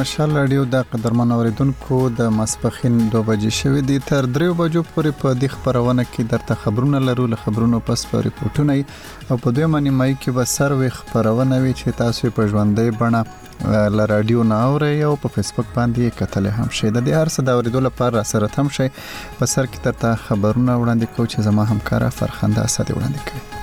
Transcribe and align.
مشال 0.00 0.30
رادیو 0.34 0.60
د 0.72 0.84
قدرمن 0.90 1.32
اوریدونکو 1.34 1.96
د 2.20 2.28
مسپخین 2.36 2.94
2 3.14 3.20
بجې 3.30 3.50
شوې 3.56 3.80
دي 3.90 3.96
تر 4.10 4.28
3 4.36 4.46
بجو 4.60 4.82
پورې 4.92 5.16
په 5.22 5.32
دې 5.40 5.48
خبرونه 5.54 6.04
کې 6.12 6.24
درته 6.30 6.56
خبرونه 6.62 7.00
لرو 7.08 7.26
له 7.32 7.40
خبرونو 7.42 7.80
پس 7.88 8.04
په 8.12 8.22
ریپورتونه 8.28 8.76
او 8.78 9.38
په 9.42 9.52
دوه 9.58 9.68
معنی 9.74 9.92
مای 9.98 10.16
کې 10.22 10.36
به 10.38 10.48
سروي 10.54 10.88
خبرونه 11.00 11.58
وي 11.66 11.74
چې 11.80 11.98
تاسو 12.00 12.32
په 12.38 12.48
ژوندۍ 12.52 12.96
بڼه 13.02 13.76
ل 13.98 14.06
رادیو 14.14 14.46
نه 14.56 14.62
اوري 14.72 14.94
او 15.12 15.14
په 15.26 15.36
فیسبوک 15.38 15.70
باندې 15.78 16.18
کتل 16.24 16.50
هم 16.56 16.72
شي 16.82 16.90
د 16.94 17.00
دې 17.00 17.22
هر 17.22 17.34
څه 17.36 17.50
د 17.52 17.60
اوریدو 17.60 17.86
لپاره 17.90 18.26
سره 18.34 18.52
تم 18.58 18.74
شي 18.80 18.88
په 18.98 19.52
سر 19.54 19.72
کې 19.72 19.78
ترته 19.86 20.18
خبرونه 20.26 20.80
وړاندې 20.82 21.16
کوم 21.16 21.32
چې 21.32 21.52
زما 21.52 21.70
همکارا 21.74 22.10
فرخنده 22.22 22.68
اسد 22.70 22.96
وړاندې 22.98 23.32
کوي 23.32 23.59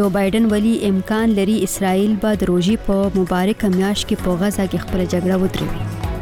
جو 0.01 0.13
بایدن 0.21 0.53
ولی 0.55 0.77
امکان 0.93 1.37
لري 1.41 1.59
اسرائیل 1.71 2.15
به 2.27 2.37
د 2.47 2.51
روزي 2.55 2.79
په 2.93 3.11
مبارک 3.19 3.69
میاش 3.81 4.07
کې 4.07 4.25
په 4.29 4.39
غزا 4.45 4.71
کې 4.71 4.87
خپل 4.89 5.05
جګړه 5.07 5.43
ودروي 5.47 5.77
Thank 5.79 6.07
you. 6.13 6.18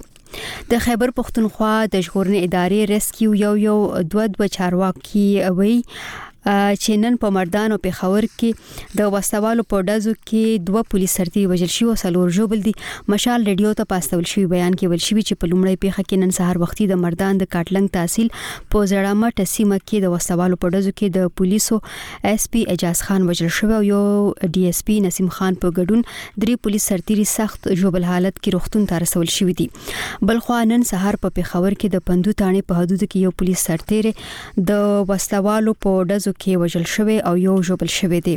د 0.71 0.83
خیبر 0.84 1.09
پښتونخوا 1.21 1.75
د 1.93 2.05
ژغورنې 2.06 2.38
ادارې 2.49 2.81
ریسکیو 2.94 3.31
یو 3.44 3.55
یو 3.69 3.78
دوه 4.12 4.25
دوه 4.34 4.47
چارواکي 4.56 5.27
وي 5.59 5.77
چې 6.45 6.97
نن 7.01 7.17
په 7.23 7.31
مردان 7.37 7.73
او 7.75 7.77
پیښور 7.84 8.25
کې 8.43 8.95
د 8.99 9.09
وسوالو 9.15 9.65
په 9.73 9.81
ډزو 9.89 10.12
کې 10.12 10.61
دوه 10.69 10.83
پولیس 10.93 11.17
سرتي 11.19 11.41
وژل 11.51 11.73
شو 11.75 11.89
او 11.95 11.97
څلور 12.03 12.31
ژوبل 12.37 12.62
دي 12.69 12.73
مشال 13.15 13.43
ریډیو 13.51 13.73
ته 13.81 13.89
پاستول 13.91 14.23
شوی 14.31 14.45
بیان 14.53 14.75
کې 14.78 14.93
ول 14.93 15.05
شوی 15.06 15.25
چې 15.25 15.41
په 15.43 15.51
لومړی 15.51 15.81
پیښه 15.83 16.03
کې 16.06 16.23
نن 16.23 16.33
سهار 16.39 16.61
وختي 16.62 16.87
د 16.93 17.03
مردان 17.03 17.43
د 17.43 17.51
کاټلنګ 17.55 17.97
تحصیل 17.97 18.31
په 18.77 18.87
زړامه 18.93 19.31
ټسیمه 19.41 19.78
کې 19.83 20.06
د 20.06 20.15
وسوالو 20.15 20.61
په 20.65 20.75
ډزو 20.78 20.95
کې 20.95 21.19
د 21.19 21.34
پولیسو 21.43 21.78
اس 22.33 22.49
پی 22.57 22.65
اجاز 22.77 23.05
خان 23.09 23.28
وژل 23.33 23.53
شو 23.59 23.69
او 23.81 23.83
یو 23.89 24.01
ډي 24.07 24.65
اس 24.71 24.83
پی 24.89 24.99
نسیم 25.09 25.28
خان 25.41 25.61
په 25.67 25.75
ګډون 25.77 26.07
درې 26.15 26.65
پولیس 26.69 26.89
سرتي 26.95 27.19
سخت 27.34 27.71
ژوبل 27.83 28.09
حالت 28.12 28.34
کې 28.39 28.57
روختون 28.57 28.89
ته 28.95 29.03
رسول 29.07 29.31
شوی 29.37 29.59
دي 29.62 29.69
بلخوا 30.33 30.65
نن 30.72 30.89
سهار 30.95 31.21
په 31.27 31.37
پیښور 31.43 31.78
کې 31.81 31.97
د 31.97 32.09
پندو 32.11 32.37
تانه 32.45 32.67
په 32.75 32.83
حدود 32.83 32.99
کې 32.99 33.31
یو 33.31 33.37
پولیس 33.45 33.69
سرتي 33.71 34.03
د 34.03 34.83
وسوالو 35.15 35.78
په 35.87 36.09
ډزو 36.11 36.28
کې 36.38 36.52
وژل 36.60 36.84
شوی 36.94 37.16
او 37.28 37.34
یو 37.46 37.54
ژوبل 37.66 37.88
شوی 37.98 38.20
دی 38.26 38.36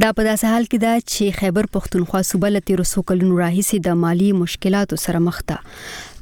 دا 0.00 0.08
په 0.18 0.22
داسې 0.28 0.44
حال 0.52 0.64
کې 0.72 0.78
ده 0.84 0.92
چې 1.12 1.34
خیبر 1.38 1.64
پښتونخوا 1.76 2.20
صوبه 2.30 2.48
لته 2.54 2.72
رسو 2.80 2.98
کلونو 3.08 3.34
راهیسي 3.42 3.78
د 3.86 3.98
مالی 4.04 4.28
مشکلاتو 4.42 4.96
سره 5.04 5.18
مخ 5.26 5.38
ده 5.50 5.56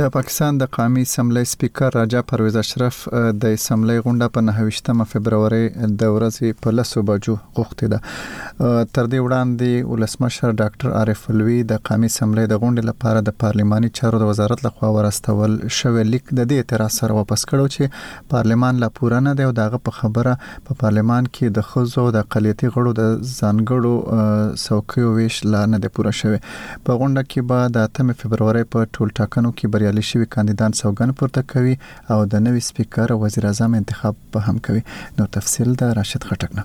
د 0.00 0.08
پاکستان 0.12 0.58
د 0.60 0.66
قومي 0.74 1.02
سملې 1.08 1.48
سپیکر 1.48 1.94
راجا 1.94 2.20
پرویز 2.30 2.54
اشرف 2.58 2.98
د 3.14 3.54
سملې 3.62 3.96
غونډه 4.04 4.28
په 4.36 4.68
28 4.68 5.00
فبرवरी 5.10 5.64
د 5.70 6.12
ورځې 6.12 6.60
په 6.66 6.70
لسو 6.76 7.02
بجو 7.10 7.34
غوښته 7.58 7.90
ده 7.94 7.98
تر 8.10 9.10
دې 9.14 9.24
وړاندې 9.24 9.90
ولسمشر 9.90 10.54
ډاکټر 10.60 10.94
عارف 11.00 11.24
الوی 11.34 11.56
د 11.72 11.80
قومي 11.88 12.10
سملې 12.14 12.46
د 12.52 12.62
غونډې 12.62 12.88
لپاره 12.90 13.24
د 13.28 13.36
پارلماني 13.44 13.90
چارو 14.00 14.22
د 14.22 14.30
وزارت 14.30 14.64
لخوا 14.68 14.90
ورستول 14.98 15.50
شوې 15.80 16.06
لیک 16.14 16.24
د 16.32 16.40
دې 16.40 16.64
اعتراض 16.64 16.96
سره 17.02 17.18
واپس 17.18 17.44
کړو 17.52 17.74
چې 17.76 18.32
پارلمان 18.36 18.82
لا 18.86 18.90
پوره 19.00 19.20
نه 19.28 19.36
دی 19.42 19.46
او 19.48 19.52
دغه 19.60 19.82
په 19.90 19.98
خبره 20.00 20.34
په 20.70 20.78
پارلمان 20.84 21.30
کې 21.32 21.56
د 21.60 21.68
خزو 21.72 22.06
د 22.18 22.26
اقلیتي 22.28 22.72
غړو 22.78 22.98
د 23.02 23.12
ځانګړو 23.18 24.56
څوکیو 24.64 25.12
ویش 25.20 25.42
لا 25.56 25.62
نه 25.76 25.84
دی 25.86 25.94
پوره 26.00 26.16
شوی 26.22 26.42
په 26.88 26.98
غونډه 27.02 27.28
کې 27.30 27.52
به 27.54 27.70
د 27.78 28.12
8 28.14 28.24
فبرवरी 28.24 28.66
په 28.74 28.92
ټول 28.96 29.16
ټاکنو 29.22 29.56
کې 29.56 29.74
بریا 29.76 29.88
بریالي 29.90 30.02
شوي 30.10 30.24
کاندیدان 30.34 30.72
سوګن 30.80 31.10
پورته 31.20 31.40
کوي 31.52 31.74
او 32.14 32.18
د 32.32 32.42
نوي 32.46 32.60
سپیکر 32.66 33.06
او 33.12 33.16
وزیر 33.22 33.44
اعظم 33.48 33.70
انتخاب 33.78 34.16
به 34.34 34.40
هم 34.50 34.56
کوي 34.68 34.82
نو 35.16 35.24
تفصیل 35.36 35.70
د 35.80 35.90
راشد 36.00 36.22
خټک 36.28 36.50
نه 36.58 36.64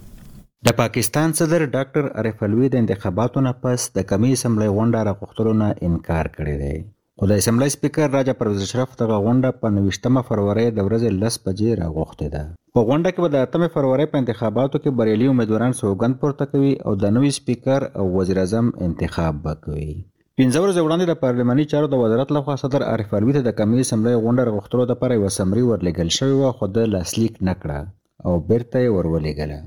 د 0.70 0.78
پاکستان 0.82 1.34
صدر 1.40 1.66
ډاکټر 1.76 2.04
عارف 2.24 2.44
الوی 2.50 2.68
د 2.76 2.84
انتخاباتو 2.84 3.44
نه 3.48 3.54
پس 3.66 3.80
د 3.98 4.08
کمی 4.14 4.32
سملې 4.44 4.68
غونډه 4.76 5.00
راغښتلو 5.10 5.54
نه 5.62 5.70
انکار 5.90 6.26
کړی 6.36 6.56
دی 6.64 6.76
خو 7.22 7.30
د 7.34 7.42
اسمبلی 7.44 7.70
سپیکر 7.78 8.14
راجا 8.20 8.38
پرویز 8.40 8.62
اشرف 8.68 8.94
دغه 9.04 9.20
غونډه 9.28 9.60
په 9.60 9.76
29 9.82 10.26
فروری 10.32 10.68
د 10.78 10.80
ورځې 10.90 11.22
10 11.28 11.44
بجې 11.44 11.84
راغوښته 11.84 12.28
ده 12.38 12.44
په 12.80 12.90
غونډه 12.90 13.16
کې 13.18 13.22
به 13.26 13.38
د 13.38 13.70
8 13.70 13.78
فروری 13.78 14.08
په 14.16 14.24
انتخاباتو 14.24 14.82
کې 14.84 15.00
بریالي 15.04 15.30
امیدواران 15.36 15.78
سوګند 15.84 16.22
پورته 16.26 16.52
کوي 16.56 16.74
او 16.90 16.96
د 17.06 17.16
نوي 17.20 17.34
سپیکر 17.40 17.90
او 18.02 18.10
وزیر 18.20 18.44
اعظم 18.46 18.74
انتخاب 18.90 19.48
وکوي 19.50 19.94
پنځه 20.40 20.60
ورځې 20.64 20.82
وړاندې 20.84 21.06
د 21.08 21.16
پارلماني 21.24 21.66
چارو 21.72 21.88
د 21.92 21.96
وزارت 22.04 22.30
لخوا 22.38 22.56
صدر 22.64 22.82
عارف 22.92 23.10
الوی 23.20 23.34
ته 23.36 23.42
د 23.44 23.50
قمې 23.60 23.84
سملې 23.92 24.14
غونډه 24.24 24.54
غوښتلو 24.56 24.84
لپاره 24.92 25.18
یوه 25.20 25.32
سمري 25.40 25.64
ورلېږل 25.66 26.10
شوې 26.18 26.36
وه 26.38 26.50
خو 26.58 26.66
د 26.78 26.80
لاسلیک 26.94 27.36
نه 27.48 27.54
کړه 27.62 27.80
او 28.26 28.34
بیرته 28.50 28.78
یې 28.84 28.90
ورولېږله 28.96 29.60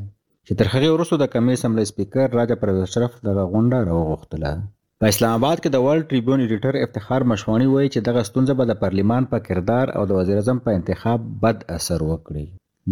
چې 0.46 0.52
تر 0.58 0.66
هغې 0.72 0.88
وروسته 0.92 1.14
د 1.18 1.24
قمې 1.34 1.54
سملې 1.62 1.84
سپیکر 1.92 2.26
راجا 2.40 2.56
پرویز 2.60 2.82
اشرف 2.88 3.12
دغه 3.28 3.42
غونډه 3.52 3.78
راوغوښتله 3.88 4.52
په 5.00 5.04
اسلام 5.12 5.32
آباد 5.40 5.56
کې 5.62 5.68
د 5.72 5.78
ورلد 5.86 6.06
ټریبیون 6.10 6.38
ایډیټر 6.42 6.72
افتخار 6.84 7.20
مشوانی 7.32 7.68
وایي 7.72 7.88
چې 7.94 7.98
دغه 8.08 8.20
ستونزه 8.30 8.54
به 8.58 8.64
د 8.70 8.80
پارلمان 8.82 9.22
په 9.32 9.36
پا 9.40 9.44
کردار 9.48 9.86
او 9.96 10.02
د 10.06 10.10
وزیر 10.18 10.36
اعظم 10.40 10.58
په 10.66 10.70
انتخاب 10.80 11.18
بد 11.44 11.58
اثر 11.78 11.98
وکړي 12.10 12.44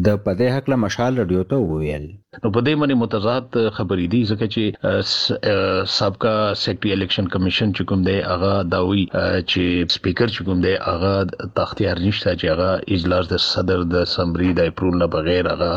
د 0.05 0.09
پدې 0.25 0.49
حق 0.55 0.67
له 0.73 0.77
مشال 0.81 1.19
رادیو 1.23 1.45
ته 1.51 1.59
وویل 1.69 2.03
نو 2.07 2.49
پدې 2.55 2.81
باندې 2.81 2.99
متضاد 3.03 3.47
خبرې 3.77 4.09
دي 4.15 4.19
ځکه 4.31 4.49
چې 4.55 5.45
سابقا 5.93 6.33
سیکټري 6.63 6.91
الیکشن 6.97 7.29
کمیشن 7.35 7.71
چې 7.77 7.89
کوم 7.93 8.03
دی 8.09 8.17
هغه 8.31 8.51
داوي 8.75 9.05
چې 9.13 9.95
سپیکر 9.95 10.33
چې 10.35 10.49
کوم 10.49 10.61
دی 10.65 10.73
هغه 10.89 11.13
تختیار 11.61 12.03
نشته 12.09 12.35
چې 12.41 12.57
هغه 12.57 12.97
اجلاس 12.99 13.31
د 13.31 13.41
صدر 13.45 13.87
د 13.95 14.05
سمري 14.17 14.51
د 14.59 14.69
اپرول 14.73 14.99
نه 15.05 15.09
بغیر 15.15 15.49
هغه 15.53 15.71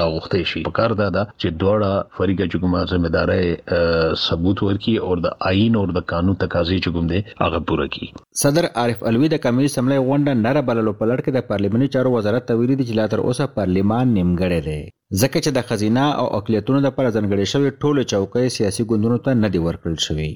راوغته 0.02 0.44
شي 0.56 0.66
په 0.72 0.78
کار 0.82 1.00
دا 1.04 1.10
چې 1.14 1.60
دوړه 1.62 2.20
فریقه 2.20 2.52
چې 2.52 2.66
کومه 2.68 2.86
ځمېدار 2.90 3.26
سره 3.28 4.16
ثبوت 4.26 4.60
ورکړي 4.68 4.96
او 5.06 5.12
د 5.24 5.28
آئین 5.52 5.74
او 5.80 5.84
د 5.98 6.02
قانون 6.12 6.36
تقاضې 6.44 6.76
چې 6.84 6.90
کوم 6.96 7.06
دي 7.12 7.20
هغه 7.44 7.60
پوره 7.70 7.88
کړي 7.94 8.08
صدر 8.44 8.66
عارف 8.82 9.00
الوی 9.12 9.28
د 9.34 9.40
کمیټې 9.46 9.72
سملې 9.78 9.98
غونډه 10.10 10.32
نره 10.46 10.62
بللو 10.70 10.94
په 11.00 11.10
لړ 11.10 11.18
کې 11.24 11.32
د 11.38 11.48
پارلیمنت 11.50 11.90
چارو 11.96 12.14
وزارت 12.18 12.48
ته 12.52 12.60
ویلي 12.60 12.76
دي 12.80 12.84
چې 12.90 12.96
لا 13.00 13.06
تر 13.14 13.20
اوسه 13.28 13.50
پارلیمان 13.60 14.14
نیمګړی 14.18 14.60
دی 14.70 14.80
ځکه 15.22 15.38
چې 15.44 15.52
د 15.58 15.68
خزینه 15.72 16.06
او 16.22 16.26
اقلیتونو 16.40 16.80
لپاره 16.88 17.16
ځنګړې 17.18 17.54
شوی 17.54 17.70
ټوله 17.82 18.02
چوکۍ 18.14 18.46
سیاسي 18.58 18.88
ګوندونو 18.92 19.18
ته 19.28 19.38
نه 19.44 19.54
دی 19.56 19.64
ورکړل 19.68 20.02
شوی 20.08 20.30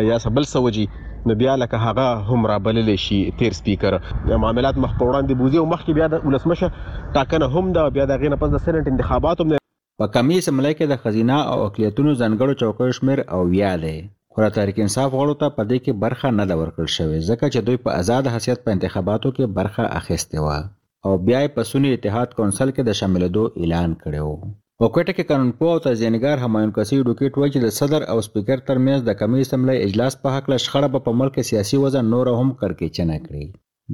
یا 0.10 0.19
سبل 0.28 0.51
سوجي 0.56 0.88
نو 0.96 1.40
بیا 1.44 1.60
لکه 1.66 1.86
هغه 1.86 2.10
هم 2.34 2.51
را 2.56 2.57
بلل 2.72 2.92
شي 3.07 3.22
تیر 3.44 3.60
سپیکر 3.62 4.00
معاملات 4.34 4.81
مخ 4.88 4.98
په 4.98 5.13
وړاندې 5.13 5.46
بوزي 5.46 5.63
او 5.66 5.69
مخکې 5.75 6.01
بیا 6.01 6.12
د 6.16 6.28
ولسمشه 6.28 6.75
ټاکنه 7.13 7.56
هم 7.57 7.74
دا 7.80 7.88
بیا 8.01 8.12
د 8.16 8.25
غینه 8.28 8.44
پس 8.48 8.57
د 8.60 8.68
سنټ 8.68 8.96
انتخاباته 8.96 9.59
په 10.00 10.06
کمی 10.16 10.36
سملای 10.46 10.74
کې 10.80 10.86
د 10.90 11.00
خزینه 11.06 11.38
او 11.51 11.56
اقلیتونو 11.68 12.12
ځانګړو 12.19 12.54
چوکیو 12.62 12.96
شمیر 12.98 13.19
او 13.36 13.40
ویا 13.53 13.72
دی 13.84 13.96
خو 14.36 14.44
د 14.44 14.53
تحریک 14.58 14.77
انصاف 14.84 15.10
غړو 15.20 15.34
ته 15.41 15.48
په 15.58 15.63
دې 15.70 15.77
کې 15.86 16.00
برخه 16.03 16.29
نه 16.38 16.46
ده 16.51 16.56
ورکړل 16.62 16.89
شوې 16.98 17.20
ځکه 17.29 17.46
چې 17.53 17.65
دوی 17.70 17.77
په 17.84 17.89
آزاد 18.03 18.29
حیثیت 18.36 18.62
په 18.68 18.74
انتخاباتو 18.77 19.32
کې 19.39 19.53
برخه 19.58 19.88
اخیستې 20.00 20.39
وه 20.46 20.58
او 21.06 21.12
بیا 21.25 21.39
یې 21.48 21.56
په 21.58 21.72
سنی 21.72 21.91
اتحاد 21.98 22.38
کونسل 22.39 22.70
کې 22.75 22.82
د 22.91 22.98
شاملېدو 23.00 23.44
اعلان 23.60 23.98
کړی 24.03 24.22
و 24.29 24.53
په 24.79 24.88
کوټه 24.94 25.13
کې 25.18 25.29
قانونپوه 25.32 25.74
او 25.75 25.84
تزیینګار 25.88 26.46
همایون 26.46 26.74
کسي 26.79 27.01
ډوکیټ 27.08 27.34
وایي 27.41 27.53
چې 27.56 27.62
د 27.62 27.75
صدر 27.82 28.08
او 28.13 28.18
سپیکر 28.29 28.60
ترمنځ 28.70 29.00
د 29.10 29.20
کمی 29.24 29.48
سملای 29.51 29.84
اجلاس 29.89 30.20
په 30.24 30.38
حق 30.38 30.46
له 30.53 30.58
شخړه 30.65 30.89
به 30.96 31.08
په 31.10 31.18
ملک 31.24 31.41
سیاسي 31.51 31.82
وزن 31.86 32.13
نور 32.15 32.32
هم 32.38 32.50
کړکېچنه 32.62 33.18
کړي 33.25 33.46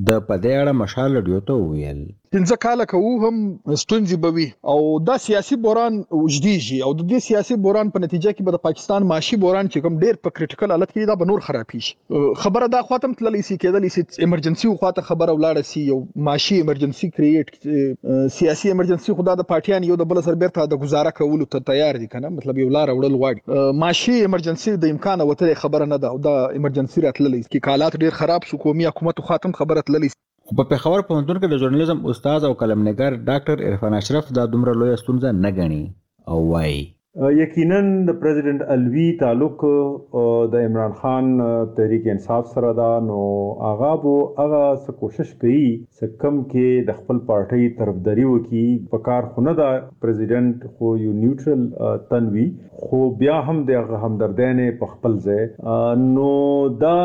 د 0.07 0.09
په 0.29 0.35
دې 0.43 0.53
اړه 0.61 0.77
مشال 0.83 1.25
ډیوته 1.27 1.53
وویل 1.61 1.99
15 2.35 2.55
کاله 2.63 2.85
کوو 2.91 3.11
هم 3.27 3.35
ستونزې 3.81 4.17
بوي 4.23 4.45
او 4.71 4.77
دا 5.09 5.13
سیاسي 5.25 5.57
بوران 5.65 5.99
وجديږي 6.15 6.79
او 6.87 6.89
د 7.01 7.05
دې 7.11 7.19
سیاسي 7.27 7.55
بوران 7.65 7.91
په 7.93 8.01
نتیجه 8.05 8.33
کې 8.33 8.47
به 8.47 8.53
د 8.55 8.59
پاکستان 8.67 9.05
معاشي 9.11 9.37
بوران 9.43 9.69
چې 9.73 9.85
کوم 9.85 9.99
ډیر 10.01 10.17
په 10.25 10.33
کریټیکل 10.39 10.73
حالت 10.75 10.91
کې 10.95 11.09
دا 11.11 11.15
به 11.21 11.27
نور 11.29 11.45
خرابې 11.45 11.85
شي 11.85 12.41
خبره 12.45 12.69
دا 12.73 12.81
خاتم 12.89 13.13
تللی 13.21 13.43
سي 13.51 13.57
کېدلی 13.61 13.91
سي 13.95 14.03
ایمرجنسي 14.27 14.71
خواته 14.81 15.05
خبره 15.11 15.37
ولاړه 15.37 15.69
سي 15.69 15.85
یو 15.93 16.01
معاشي 16.29 16.57
ایمرجنسي 16.65 17.09
کریټ 17.21 18.27
سیاسي 18.39 18.73
ایمرجنسي 18.75 19.17
خدا 19.21 19.37
د 19.43 19.47
پارټیان 19.53 19.89
یو 19.91 19.97
د 20.03 20.11
بل 20.13 20.21
سر 20.27 20.41
بیرته 20.43 20.67
د 20.73 20.83
گزاره 20.83 21.15
کولو 21.21 21.49
ته 21.57 21.65
تیار 21.71 22.01
دي 22.03 22.11
کنه 22.17 22.33
مطلب 22.41 22.61
یو 22.65 22.69
لار 22.79 22.93
وړل 22.97 23.17
غواړي 23.23 23.79
معاشي 23.85 24.19
ایمرجنسي 24.25 24.75
د 24.83 24.93
امکان 24.97 25.25
وته 25.31 25.55
خبره 25.63 25.89
نه 25.95 26.03
ده 26.05 26.13
او 26.13 26.21
دا 26.29 26.37
ایمرجنسي 26.61 27.07
راتللی 27.09 27.41
کی 27.55 27.65
کالات 27.71 27.99
ډیر 28.05 28.21
خراب 28.21 28.51
شو 28.51 28.63
کومي 28.67 28.91
حکومت 28.93 29.27
خاتم 29.33 29.59
خبره 29.63 29.89
تللی 29.91 30.15
خو 30.47 30.53
په 30.59 30.63
پېښور 30.71 30.99
پوهنتون 31.07 31.37
کې 31.39 31.47
د 31.49 31.55
ژورنالیزم 31.61 31.99
استاد 32.09 32.39
او 32.47 32.53
قلمنګار 32.61 33.11
ډاکټر 33.29 33.57
عرفان 33.69 33.91
اشرف 34.01 34.25
دا 34.37 34.43
دومره 34.53 34.71
لویه 34.79 35.01
ستونزه 35.01 35.29
نه 35.43 35.49
ګڼي 35.57 35.83
او 36.29 36.37
وایي 36.51 36.81
Uh, 37.17 37.29
یقینا 37.39 37.77
د 38.07 38.15
پریزیدنت 38.21 38.61
الوی 38.73 39.05
تعلق 39.19 39.61
uh, 39.65 40.47
د 40.53 40.65
عمران 40.69 40.91
خان 40.93 41.27
uh, 41.41 41.45
تحریک 41.77 42.07
انصاف 42.13 42.47
سره 42.55 42.71
دا 42.79 42.87
نو 43.09 43.19
هغه 43.67 43.91
بو 44.01 44.15
هغه 44.39 44.63
څه 44.83 44.95
کوشش 45.03 45.29
کوي 45.41 45.67
څه 45.97 46.09
کم 46.23 46.41
کې 46.41 46.83
د 46.89 46.97
خپل 46.97 47.21
پارټۍ 47.29 47.69
طرفداري 47.77 48.25
وکي 48.31 48.65
په 48.91 49.01
کار 49.05 49.29
خونه 49.37 49.53
دا 49.61 49.69
پریزیدنت 50.07 50.67
خو 50.73 50.91
یو 51.05 51.13
نیوټرل 51.21 51.63
تنوي 52.11 52.45
خو 52.83 52.99
بیا 53.23 53.37
هم 53.47 53.63
د 53.71 53.89
همدردانې 54.03 54.79
په 54.83 54.91
خپل 54.95 55.15
ځای 55.29 55.97
نو 56.03 56.35
دا 56.83 56.99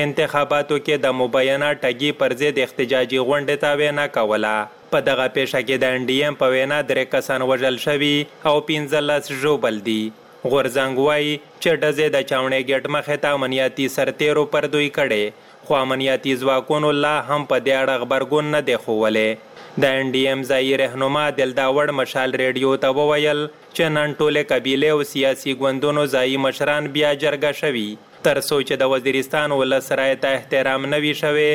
انتخاباتو 0.00 0.76
کې 0.84 1.00
د 1.04 1.12
مبینه 1.20 1.66
ټګي 1.80 2.10
پر 2.20 2.34
ضد 2.42 2.58
احتجاجي 2.64 3.18
غونډې 3.18 3.56
ته 3.64 3.78
وینا 3.80 4.04
کوله 4.14 4.52
په 4.92 5.04
دغه 5.08 5.24
پیښه 5.34 5.60
کې 5.64 5.80
د 5.80 5.96
انډیم 5.96 6.36
په 6.42 6.52
وینا 6.54 6.76
درې 6.90 7.12
کسان 7.14 7.42
وژل 7.50 7.76
شوي 7.86 8.14
او 8.50 8.54
15 8.68 9.26
ژوبل 9.42 9.80
دي 9.88 10.00
غورزنګ 10.52 11.04
وایي 11.06 11.34
چې 11.40 11.82
ډزې 11.82 12.08
د 12.14 12.24
چاونې 12.30 12.62
ګټ 12.70 12.84
مخې 12.96 13.20
ته 13.24 13.36
امنیتي 13.38 13.88
سرتیرو 13.96 14.44
پر 14.54 14.66
دوی 14.74 14.88
کړي 14.98 15.66
خو 15.66 15.76
امنیتي 15.80 16.32
ځواکونو 16.44 16.92
لا 17.06 17.14
هم 17.28 17.46
په 17.50 17.56
دې 17.66 17.74
اړه 17.82 17.96
خبرګون 18.04 18.44
نه 18.54 18.60
دی 18.68 18.76
ښوولی 18.84 19.30
د 19.84 19.92
ان 19.98 20.12
ډي 20.14 20.22
ام 20.30 20.40
ځای 20.52 20.76
رهنما 20.82 21.26
دلداوړ 21.42 21.88
مشال 22.00 22.30
ریډیو 22.42 22.72
ته 22.86 22.96
وویل 23.00 23.40
چې 23.76 23.92
نن 23.98 24.16
ټوله 24.20 24.42
قبيله 24.54 24.88
او 24.96 25.02
سیاسي 25.12 25.52
ګوندونو 25.64 26.02
ځای 26.14 26.36
مشران 26.46 26.90
بیا 26.96 27.10
جرګه 27.26 27.52
شوي 27.62 27.90
تر 28.26 28.38
څو 28.48 28.56
چې 28.66 28.74
د 28.80 28.90
وزیرستان 28.94 29.52
ولسرای 29.60 30.10
ته 30.24 30.34
احترام 30.38 30.84
نوي 30.94 31.12
شوی 31.20 31.46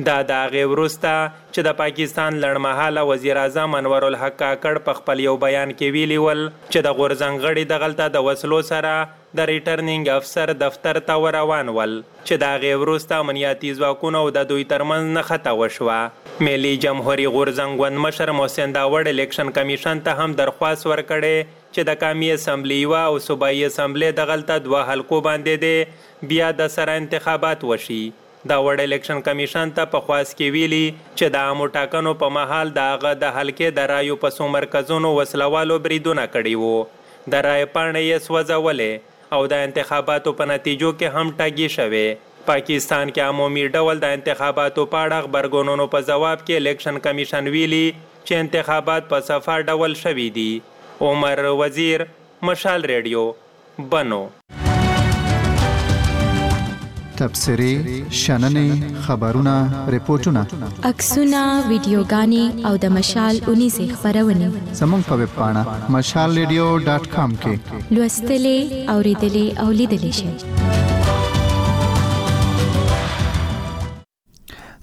دا 0.09 0.15
د 0.29 0.33
هغې 0.41 0.69
وروسته 0.73 1.15
چې 1.55 1.67
د 1.67 1.75
پاکستان 1.81 2.37
لړمحاله 2.45 3.03
وزیر 3.11 3.41
اعظم 3.41 3.75
انور 3.79 4.05
الحق 4.09 4.37
کاکړ 4.43 4.81
په 4.89 5.01
خپل 5.01 5.23
یو 5.25 5.35
بیان 5.45 5.73
کې 5.75 5.97
ویلي 5.97 6.19
ول 6.25 6.39
چې 6.45 6.87
د 6.87 6.95
غورځنګ 6.99 7.45
غړي 7.47 7.65
دغلته 7.73 8.07
د 8.17 8.25
وسلو 8.29 8.61
سره 8.71 8.95
د 9.41 9.47
ریټرنینګ 9.51 10.13
افسر 10.15 10.53
دفتر 10.63 11.01
ته 11.09 11.33
روان 11.39 11.73
ول 11.81 11.93
چې 11.97 12.41
دا 12.45 12.53
غي 12.63 12.71
وروسته 12.85 13.19
امنیتي 13.27 13.75
ځواکونه 13.81 14.23
او 14.25 14.31
د 14.39 14.49
دوی 14.55 14.65
ترمنځ 14.73 15.17
نه 15.19 15.27
خته 15.31 15.55
وشوه 15.61 16.47
ملي 16.49 16.73
جمهوریت 16.87 17.35
غورځنګوند 17.37 18.05
مشر 18.07 18.35
محسن 18.41 18.75
داوړ 18.79 19.15
الیکشن 19.15 19.53
کمیشن 19.61 20.03
ته 20.09 20.17
هم 20.23 20.39
درخواست 20.43 20.89
ورکړې 20.93 21.61
چې 21.75 21.91
د 21.91 22.01
قومي 22.07 22.33
اسمبلی 22.39 22.81
وا 22.95 23.05
او 23.13 23.21
صوبایي 23.29 23.63
اسمبلی 23.73 24.11
دغلطه 24.23 24.59
دوه 24.71 24.83
حلقو 24.93 25.23
باندې 25.31 25.55
دي 25.67 26.33
بیا 26.35 26.51
د 26.65 26.75
سره 26.79 26.99
انتخابات 27.05 27.69
وشي 27.75 28.03
د 28.49 28.53
وړ 28.65 28.81
الیکشن 28.83 29.19
کمیشن 29.25 29.73
ته 29.79 29.89
په 29.95 30.01
خواست 30.05 30.33
کې 30.37 30.53
ویلي 30.55 30.85
چې 30.91 31.33
د 31.33 31.43
عامو 31.49 31.67
ټاکنو 31.73 32.13
په 32.23 32.29
مهال 32.37 32.71
د 32.77 32.85
هغه 32.91 33.11
د 33.25 33.33
حلقې 33.39 33.75
د 33.79 33.89
رایو 33.91 34.15
په 34.23 34.35
څو 34.37 34.47
مرکزونو 34.55 35.11
وسلوالو 35.19 35.77
بریدونه 35.87 36.25
کړي 36.37 36.55
وو 36.63 37.31
د 37.35 37.43
رای 37.49 37.67
پاڼې 37.75 38.03
یې 38.07 38.25
سوځولې 38.27 39.37
او 39.39 39.51
د 39.55 39.65
انتخاباتو 39.67 40.35
په 40.39 40.49
نتیجو 40.53 40.93
کې 40.95 41.19
هم 41.19 41.35
ټاګي 41.41 41.69
شوې 41.77 42.07
پاکستان 42.49 43.05
کې 43.11 43.35
عمومي 43.35 43.67
ډول 43.79 44.01
د 44.05 44.17
انتخاباتو 44.21 44.87
په 44.95 45.03
اړه 45.05 45.27
خبرګونونو 45.27 45.89
په 45.97 46.07
ځواب 46.11 46.45
کې 46.45 46.63
الیکشن 46.65 47.01
کمیشن 47.09 47.51
ویلي 47.57 47.83
چې 47.91 48.47
انتخابات 48.47 49.13
په 49.13 49.27
صفه 49.29 49.61
ډول 49.73 49.99
شوي 50.05 50.27
دي 50.39 50.49
عمر 51.11 51.45
وزیر 51.63 52.07
مشال 52.51 52.91
ریډیو 52.95 53.29
بنو 53.95 54.23
تبصری 57.21 57.73
شننې 58.23 58.69
خبرونه 59.05 59.55
ریپورتونه 59.95 60.43
عکسونه 60.91 61.43
ویډیوګانې 61.71 62.45
او 62.69 62.73
د 62.85 62.97
مشال 62.97 63.35
19 63.53 63.95
خبرونه 64.01 64.47
زموږ 64.81 65.01
په 65.13 65.21
ویب 65.21 65.33
پاڼه 65.39 65.63
mashalradio.com 65.97 67.31
کې 67.43 67.55
لوستلې 67.95 68.59
اوریدلې 68.95 69.47
او 69.63 69.69
لیدلې 69.79 70.13
شئ 70.19 70.31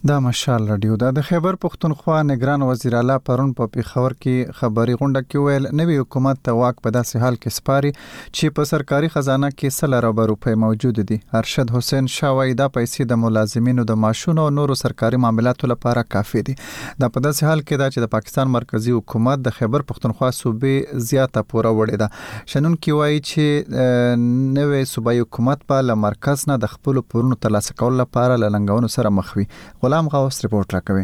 دا 0.07 0.19
مشال 0.25 0.67
رادیو 0.71 0.95
دا 1.01 1.07
د 1.15 1.23
خیبر 1.27 1.55
پښتونخوا 1.63 2.17
نگران 2.25 2.61
وزیر 2.65 2.93
اعلی 2.97 3.15
پرون 3.29 3.49
په 3.59 3.69
پیښور 3.75 4.13
کې 4.19 4.59
خبري 4.59 4.93
غونډه 4.99 5.21
کې 5.23 5.47
ویل 5.47 5.65
نوې 5.79 5.95
حکومت 6.05 6.37
ته 6.47 6.53
واک 6.59 6.77
په 6.85 6.93
داسې 6.97 7.23
حال 7.23 7.37
کې 7.37 7.55
سپاري 7.55 7.91
چې 7.95 8.55
په 8.59 8.69
سرکاري 8.69 9.09
خزانه 9.15 9.49
کې 9.55 9.75
سل 9.77 9.97
ارب 9.99 10.21
روپۍ 10.31 10.59
موجود 10.63 11.01
دي 11.11 11.17
ارشد 11.39 11.73
حسین 11.77 12.07
شاوای 12.15 12.53
دا 12.61 12.67
پیسې 12.77 13.09
د 13.11 13.19
ملازمینو 13.23 13.85
د 13.91 13.99
ماشونو 14.05 14.45
او 14.45 14.53
نورو 14.59 14.77
سرکاري 14.83 15.19
معاملاتو 15.25 15.71
لپاره 15.73 16.05
کافي 16.15 16.45
دي 16.51 16.55
دا 16.61 17.11
په 17.17 17.25
داسې 17.27 17.51
حال 17.51 17.65
کې 17.65 17.83
دا 17.83 17.89
چې 17.91 18.07
د 18.07 18.11
پاکستان 18.15 18.53
مرکزی 18.57 18.95
حکومت 18.99 19.43
د 19.49 19.57
خیبر 19.59 19.87
پښتونخوا 19.91 20.31
صوبې 20.39 21.03
زیاته 21.09 21.45
پوره 21.55 21.75
وړي 21.75 22.01
ده 22.05 22.55
شنن 22.55 22.79
کې 22.79 23.01
وایي 23.01 23.19
چې 23.25 24.15
نوې 24.21 24.95
صوبایي 24.95 25.21
حکومت 25.27 25.67
په 25.73 25.85
لمرکز 25.91 26.47
نه 26.53 26.59
د 26.67 26.73
خپل 26.77 27.03
پورونو 27.11 27.41
ترلاسه 27.49 27.79
کول 27.83 28.01
لپاره 28.05 28.41
لنګونو 28.47 28.95
سره 28.99 29.15
مخ 29.19 29.35
وي 29.41 29.49
اسلام 29.97 30.13
غوث 30.15 30.39
رپورت 30.45 30.73
راکوي 30.73 31.03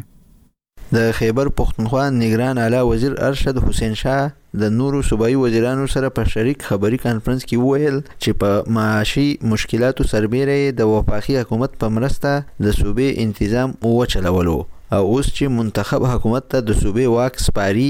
د 0.95 1.12
خیبر 1.19 1.47
پښتونخوا 1.59 2.01
نگران 2.15 2.57
اعلی 2.63 2.79
وزیر 2.89 3.13
ارشد 3.27 3.57
حسین 3.67 3.93
شاه 4.01 4.57
د 4.63 4.73
نورو 4.79 5.00
صوبایي 5.09 5.38
وزیرانو 5.43 5.88
سره 5.93 6.12
په 6.17 6.27
شریک 6.33 6.65
خبري 6.71 7.00
کانفرنس 7.05 7.45
کې 7.51 7.63
وویل 7.63 7.97
چې 8.09 8.38
په 8.43 8.75
معاشي 8.77 9.25
مشکلاتو 9.53 10.05
سربېره 10.12 10.75
د 10.81 10.91
وفاقي 10.91 11.38
حکومت 11.39 11.79
په 11.83 11.89
مرسته 11.95 12.33
د 12.67 12.75
صوبې 12.81 13.23
انتظام 13.25 13.73
وچلولو 13.95 14.57
او 14.57 15.01
اوس 15.15 15.31
چې 15.38 15.55
منتخب 15.57 16.05
حکومت 16.13 16.47
ته 16.55 16.65
د 16.67 16.77
صوبې 16.83 17.17
واک 17.17 17.41
سپاري 17.47 17.88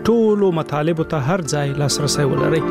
ټولو 0.10 0.52
مطالبه 0.60 1.06
ته 1.14 1.26
هر 1.30 1.42
ځای 1.56 1.74
لاسرسي 1.82 2.26
ولرئ 2.34 2.62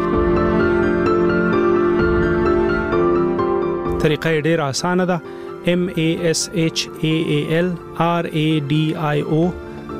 طریقه 4.03 4.31
ډیر 4.49 4.61
اسانه 4.69 5.05
ده 5.13 5.37
m 5.71 5.81
a 6.03 6.05
s 6.29 6.41
h 6.65 6.83
a 7.07 7.11
a 7.39 7.39
l 7.63 7.69
r 8.05 8.25
a 8.43 8.45
d 8.73 8.79
i 9.09 9.15
o 9.39 9.41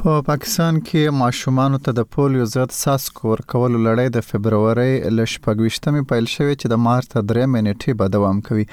په 0.00 0.20
پاکستان 0.26 0.76
کې 0.88 1.12
ماشومان 1.20 1.76
ته 1.86 1.92
د 1.98 2.04
پولیو 2.16 2.44
ضد 2.50 2.74
ساسکو 2.80 3.30
ورکول 3.30 3.76
لړۍ 3.86 4.10
د 4.16 4.24
فبرवरी 4.26 4.90
لشپږشتمې 5.14 6.02
پیل 6.12 6.28
شوې 6.34 6.58
چې 6.60 6.70
د 6.72 6.80
مارچ 6.82 7.08
3 7.32 7.48
منېټې 7.54 7.96
به 8.02 8.12
دوام 8.16 8.42
کوي 8.48 8.64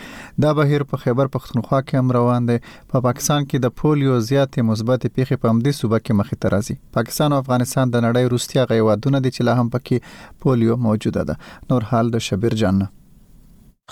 دا 0.45 0.51
بهیر 0.59 0.85
په 0.91 1.01
خیبر 1.05 1.31
پختونخوا 1.37 1.79
کې 1.85 2.03
هم 2.03 2.13
روان 2.17 2.49
دی 2.51 2.57
په 2.91 3.01
پاکستان 3.07 3.47
کې 3.47 3.63
د 3.65 3.73
پولیو 3.83 4.17
زیاتې 4.27 4.67
مثبت 4.69 5.01
پیښې 5.05 5.45
په 5.45 5.53
همدې 5.53 5.79
صوبه 5.79 6.01
کې 6.05 6.19
مخې 6.19 6.41
ته 6.45 6.51
راځي 6.55 6.75
پاکستان 6.99 7.37
او 7.37 7.39
افغانستان 7.45 7.95
د 7.95 8.05
نړۍ 8.07 8.35
روسیا 8.35 8.67
غیوادونه 8.73 9.23
دي 9.25 9.35
چې 9.35 9.49
لا 9.49 9.57
هم 9.61 9.73
پکې 9.77 10.45
پولیو 10.45 10.77
موجوده 10.85 11.25
ده 11.31 11.73
نور 11.73 11.89
حال 11.93 12.13
د 12.17 12.23
شبیر 12.29 12.57
جان 12.63 12.79
نه 12.83 12.93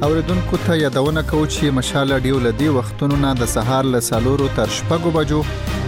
اوریدونکو 0.03 0.57
ته 0.67 0.77
یادونه 0.77 1.21
کوم 1.23 1.47
چې 1.49 1.75
مشال 1.77 2.19
ډیو 2.25 2.39
لدی 2.45 2.67
وختونو 2.77 3.15
نه 3.23 3.33
د 3.41 3.49
سهار 3.53 3.89
له 3.95 3.99
سالورو 4.09 4.47
تر 4.59 4.71
شپږو 4.77 5.15
بجو 5.17 5.41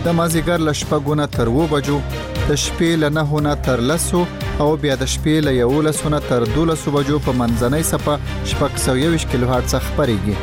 د 0.06 0.18
مازیګر 0.18 0.66
له 0.70 0.74
شپږو 0.82 1.18
نه 1.22 1.28
تر 1.38 1.50
وو 1.54 1.68
بجو 1.74 2.00
د 2.12 2.50
شپې 2.64 3.02
له 3.04 3.10
نه 3.20 3.42
نه 3.50 3.56
تر 3.70 3.84
لسو 3.94 4.24
او 4.64 4.70
بیا 4.86 4.96
د 5.04 5.12
شپې 5.14 5.46
له 5.48 5.56
یو 5.60 5.82
لسونه 5.90 6.20
تر 6.32 6.48
12 6.58 6.96
بجو 6.98 7.22
په 7.30 7.40
منځنۍ 7.44 7.88
صفه 7.92 8.42
شپږ 8.54 8.86
سو 8.88 8.98
یو 9.06 9.14
کیلو 9.36 9.54
هرتز 9.54 9.76
خبريږي 9.88 10.42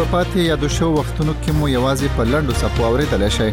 په 0.00 0.08
پاتې 0.10 0.44
یا 0.44 0.54
د 0.60 0.70
شو 0.76 0.86
وختونو 0.92 1.32
کې 1.40 1.56
مو 1.58 1.68
یوازې 1.70 2.14
په 2.18 2.24
لندو 2.34 2.54
سپو 2.60 2.86
اوریدل 2.90 3.28
شي 3.40 3.50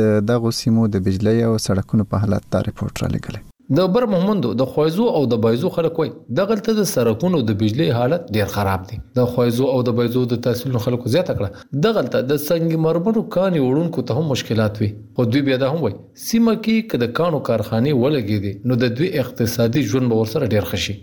د 0.00 0.28
دغه 0.32 0.58
سیمو 0.62 0.90
د 0.96 1.06
بجلی 1.08 1.36
او 1.50 1.54
سړکونو 1.68 2.10
په 2.14 2.26
حالت 2.26 2.52
دا 2.56 2.66
رپورت 2.70 3.04
را 3.04 3.12
لګلې 3.16 3.48
د 3.78 3.82
بر 3.94 4.04
محمدو 4.12 4.48
د 4.60 4.64
خویزو 4.70 5.04
او 5.16 5.18
د 5.32 5.36
بایزو 5.42 5.68
خلک 5.74 5.98
وای 6.02 6.08
د 6.38 6.46
غلطه 6.52 6.72
د 6.78 6.86
سرکونو 6.92 7.38
د 7.50 7.54
بجلی 7.60 7.84
حالت 7.96 8.24
ډیر 8.36 8.48
خراب 8.54 8.86
دی 8.88 8.98
د 9.18 9.26
خویزو 9.34 9.68
او 9.74 9.76
د 9.88 9.94
بایزو 10.00 10.22
د 10.32 10.40
تحصیل 10.46 10.78
خلکو 10.86 11.12
زیاته 11.16 11.36
کړه 11.42 11.78
د 11.84 11.94
غلطه 12.00 12.22
د 12.32 12.40
سنگ 12.46 12.74
مرمرو 12.88 13.22
کاني 13.36 13.62
وړونکو 13.66 14.04
ته 14.10 14.18
هم 14.20 14.32
مشکلات 14.36 14.82
وي 14.84 14.90
خو 15.20 15.28
دوی 15.34 15.44
بیا 15.50 15.60
دا 15.64 15.70
هم 15.74 15.84
وای 15.86 15.94
سیمه 16.24 16.56
کې 16.56 16.90
کده 16.96 17.10
کانو 17.20 17.44
کارخانه 17.52 17.94
ولګې 18.00 18.48
دي 18.48 18.72
نو 18.72 18.80
د 18.84 18.96
دوی 19.02 19.14
اقتصادي 19.24 19.86
ژوند 19.94 20.14
به 20.14 20.22
ورسره 20.24 20.52
ډیر 20.56 20.68
خشي 20.72 20.96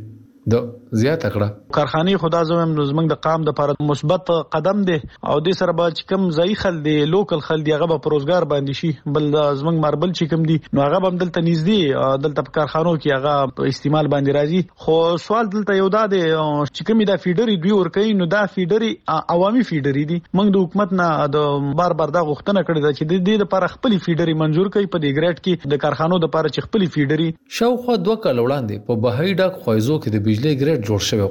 د 0.53 0.65
زیاته 1.01 1.29
کړه 1.33 1.75
کارخانه 1.75 2.17
خدا 2.23 2.39
زموږ 2.47 2.71
نظمنګ 2.79 3.11
د 3.11 3.17
قام 3.25 3.45
د 3.45 3.49
لپاره 3.51 3.85
مثبت 3.91 4.27
قدم 4.55 4.81
دی 4.89 4.97
او 5.31 5.37
د 5.45 5.55
سره 5.61 5.73
به 5.79 6.03
کم 6.11 6.25
ځای 6.41 6.57
خل 6.63 6.75
دی 6.87 6.95
لوکل 7.13 7.39
خل 7.47 7.63
دی 7.67 7.71
هغه 7.75 7.87
به 7.91 8.03
پروزګار 8.07 8.45
باندې 8.51 8.81
شي 8.81 9.17
بل 9.17 9.25
زموږ 9.61 9.79
ماربل 9.85 10.13
چې 10.17 10.33
کم 10.33 10.43
دی 10.49 10.57
نو 10.79 10.83
هغه 10.87 10.99
به 11.05 11.11
دلته 11.23 11.43
نږدې 11.47 12.19
دلته 12.25 12.45
په 12.49 12.55
کارخانو 12.57 12.91
کې 12.97 13.21
هغه 13.21 13.71
استعمال 13.75 14.09
باندې 14.15 14.41
راځي 14.41 14.83
خو 14.83 14.99
سوال 15.25 15.49
دلته 15.55 15.77
یو 15.79 15.87
دا 15.97 16.03
دی 16.13 16.21
چې 16.27 16.87
کوم 16.91 17.01
دا 17.11 17.17
فیډری 17.25 17.57
دوی 17.65 17.73
ور 17.79 17.89
کوي 17.97 18.13
نو 18.21 18.29
دا 18.35 18.43
فیډری 18.57 18.91
عوامي 19.37 19.65
فیډری 19.71 20.05
دی 20.13 20.19
موږ 20.21 20.57
د 20.57 20.63
حکومت 20.65 20.95
نه 21.01 21.09
د 21.37 21.73
بار 21.81 21.97
بار 22.03 22.15
دا 22.19 22.25
غوښتنه 22.29 22.65
کړې 22.67 22.81
ده 22.87 22.93
چې 22.99 23.13
د 23.15 23.25
دې 23.31 23.43
لپاره 23.45 23.73
خپل 23.75 23.97
فیډری 24.05 24.37
منزور 24.43 24.71
کړي 24.75 24.93
په 24.95 25.03
دې 25.05 25.21
ګریډ 25.21 25.45
کې 25.47 25.73
د 25.75 25.83
کارخانو 25.87 26.21
د 26.23 26.25
لپاره 26.29 26.53
چې 26.53 26.69
خپل 26.69 26.87
فیډری 26.97 27.59
شاوخوا 27.61 27.99
دوه 28.07 28.23
کال 28.27 28.45
وړاندې 28.45 28.87
په 28.89 29.03
بهایډا 29.07 29.59
خوایزو 29.65 29.99
کې 30.01 30.17
د 30.17 30.25
بجلی 30.29 30.55
ګریډ 30.61 30.81
ریټ 30.83 30.89
جوړ 30.91 31.01
شوی 31.11 31.21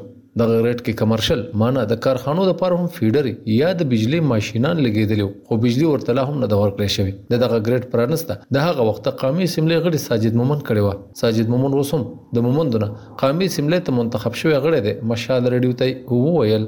دغه 0.40 0.56
ریټ 0.66 0.80
کې 0.84 0.92
کمرشل 1.00 1.40
معنی 1.62 1.80
د 1.88 1.94
کارخانو 2.04 2.42
د 2.50 2.54
پاره 2.60 2.74
هم 2.80 2.88
فیډر 2.96 3.24
یا 3.60 3.70
د 3.80 3.88
بجلی 3.90 4.20
ماشينان 4.32 4.76
لګیدل 4.86 5.20
خو 5.50 5.58
بجلی 5.64 5.84
ورته 5.88 6.10
لا 6.18 6.22
هم 6.28 6.36
نه 6.42 6.48
دور 6.52 6.68
کړی 6.76 6.88
شوی 6.96 7.12
د 7.34 7.42
دغه 7.42 7.56
ریټ 7.74 7.84
پرانسته 7.96 8.34
د 8.58 8.64
هغه 8.66 8.82
وخت 8.90 9.04
قومي 9.24 9.46
سیملې 9.54 9.76
غړي 9.84 9.98
ساجد 10.08 10.32
مومن 10.42 10.60
کړي 10.68 10.82
و 10.86 10.90
ساجد 11.24 11.46
مومن 11.56 11.72
وسوم 11.80 12.02
د 12.38 12.48
مومن 12.48 12.70
دونه 12.76 12.88
قومي 13.24 13.48
سیملې 13.54 13.86
ته 13.88 13.96
منتخب 14.00 14.38
شوی 14.44 14.56
غړي 14.64 14.80
دی 14.88 14.92
مشال 15.14 15.42
رډیو 15.56 15.78
ته 15.82 15.92
وویل 16.24 16.64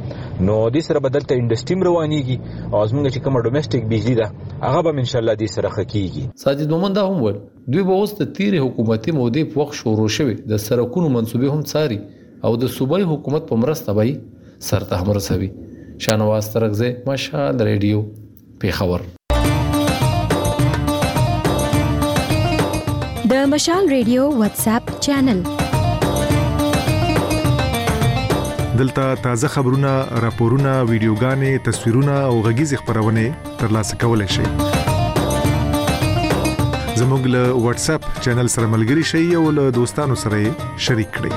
نو 0.49 0.57
د 0.77 0.83
سره 0.87 1.03
بدلته 1.07 1.37
انډستریم 1.41 1.85
روانيږي 1.89 2.37
او 2.75 2.81
زموږ 2.93 3.13
چې 3.15 3.25
کوم 3.27 3.39
ډومېسټک 3.47 3.87
بجلی 3.93 4.15
ده 4.23 4.27
هغه 4.65 4.81
به 4.89 5.05
ان 5.05 5.09
شاء 5.13 5.21
الله 5.23 5.37
د 5.43 5.53
سره 5.57 5.71
خکېږي 5.77 6.25
ساجد 6.45 6.75
مومن 6.77 6.99
دا 6.99 7.05
هم 7.13 7.23
ول 7.27 7.39
دوی 7.75 7.87
به 7.91 8.01
اوس 8.01 8.17
د 8.23 8.33
تیر 8.41 8.59
حکومتي 8.67 9.17
مودې 9.21 9.55
په 9.55 9.61
وخت 9.63 9.79
شروع 9.83 10.09
شوه 10.19 10.37
د 10.55 10.65
سرکونو 10.67 11.13
منسوبې 11.19 11.49
هم 11.55 11.65
ساري 11.75 12.01
او 12.45 12.55
د 12.65 12.75
صوبای 12.81 13.09
حکومت 13.15 13.49
په 13.53 13.63
مرسته 13.67 13.97
به 14.01 14.19
سرته 14.73 15.03
هم 15.03 15.17
رسوي 15.21 15.51
شانواز 16.09 16.53
ترغزه 16.57 16.93
مشال 17.13 17.67
ریډیو 17.71 18.05
پیښور 18.65 19.11
د 23.41 23.43
مشال 23.51 23.87
ریډیو 23.91 24.23
واتس 24.39 24.65
اپ 24.71 24.91
چینل 25.05 25.39
دلته 28.81 29.05
تازه 29.27 29.47
خبرونه 29.53 29.93
راپورونه 30.25 30.73
ویډیوګانې 30.89 31.53
تصویرونه 31.69 32.17
او 32.25 32.35
غږیز 32.49 32.75
خبرونه 32.83 33.55
ترلاسه 33.63 33.97
کولای 34.05 34.29
شئ 34.37 34.45
زموږ 37.03 37.31
له 37.37 37.47
واتس 37.69 37.89
اپ 37.97 38.11
چینل 38.27 38.53
سره 38.59 38.73
ملګري 38.77 39.07
شئ 39.15 39.25
او 39.41 39.45
له 39.63 39.67
دوستانو 39.81 40.21
سره 40.27 40.45
شریک 40.91 41.19
کړئ 41.19 41.35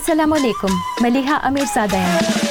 السلام 0.00 0.40
علیکم 0.40 0.72
ملیحه 0.80 1.44
امیر 1.52 1.70
زاده 1.76 2.04
یم 2.08 2.50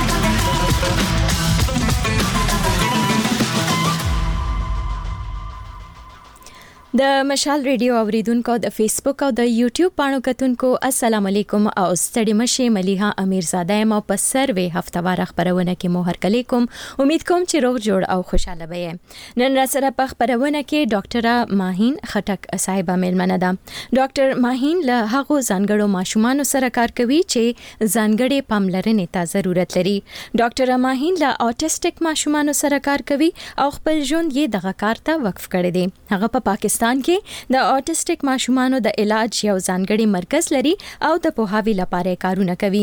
د 6.99 7.03
مشال 7.27 7.61
ریډیو 7.65 7.93
اوریدونکو 7.97 8.53
د 8.63 8.69
فیسبوک 8.77 9.21
او 9.25 9.27
د 9.35 9.43
یوټیوب 9.49 9.93
پاڼو 9.99 10.17
کتونکو 10.23 10.71
السلام 10.87 11.25
علیکم 11.29 11.67
او 11.67 11.83
ستړي 11.99 12.33
مشه 12.39 12.65
مليها 12.77 13.11
امیرزاده 13.21 13.77
ما 13.91 13.99
په 14.11 14.17
سروي 14.23 14.65
هفتوار 14.73 15.21
خبرونه 15.29 15.75
کې 15.75 15.93
مو 15.93 16.01
هر 16.07 16.17
کلی 16.25 16.41
کوم 16.53 16.65
امید 17.03 17.23
کوم 17.29 17.45
چې 17.51 17.63
روغ 17.65 17.77
جوړ 17.77 18.09
او 18.15 18.25
خوشاله 18.31 18.67
به 18.71 19.43
نن 19.43 19.55
را 19.59 19.65
سره 19.75 19.91
په 20.01 20.09
خبرونه 20.13 20.63
کې 20.71 20.91
ډاکټر 20.95 21.61
ماهین 21.61 21.93
خټک 22.09 22.59
صاحب 22.65 22.91
مېلمنه 23.05 23.39
ده 23.45 24.01
ډاکټر 24.01 24.43
ماهین 24.47 24.83
له 24.91 25.07
هغه 25.15 25.39
ځانګړو 25.39 25.89
ماشومان 25.95 26.45
سره 26.51 26.71
کار 26.79 26.95
کوي 26.99 27.21
چې 27.35 27.87
ځانګړي 27.93 28.51
پاملرنې 28.51 29.15
ته 29.15 29.31
ضرورت 29.37 29.79
لري 29.79 29.95
ډاکټر 30.43 30.75
ماهین 30.89 31.23
له 31.23 31.31
اوټیسټک 31.47 32.05
ماشومان 32.11 32.55
سره 32.65 32.83
کار 32.91 33.07
کوي 33.15 33.31
او 33.39 33.71
خپل 33.79 33.97
ژوند 34.13 34.37
یې 34.37 34.55
دغه 34.59 34.77
کار 34.87 35.03
ته 35.09 35.25
وقف 35.29 35.49
کړی 35.57 35.75
دی 35.79 35.87
هغه 36.15 36.33
په 36.37 36.37
پا 36.37 36.47
پاکستان 36.51 36.79
افغانستان 36.81 37.01
کې 37.07 37.49
د 37.55 37.67
اوټیسټک 37.71 38.23
ماشومانو 38.29 38.77
د 38.85 38.95
علاج 39.03 39.39
یو 39.47 39.55
ځانګړي 39.65 40.05
مرکز 40.15 40.47
لري 40.55 40.71
او 41.09 41.11
د 41.25 41.33
پوهاوی 41.39 41.73
لپاره 41.79 42.13
کارونه 42.25 42.55
کوي 42.63 42.81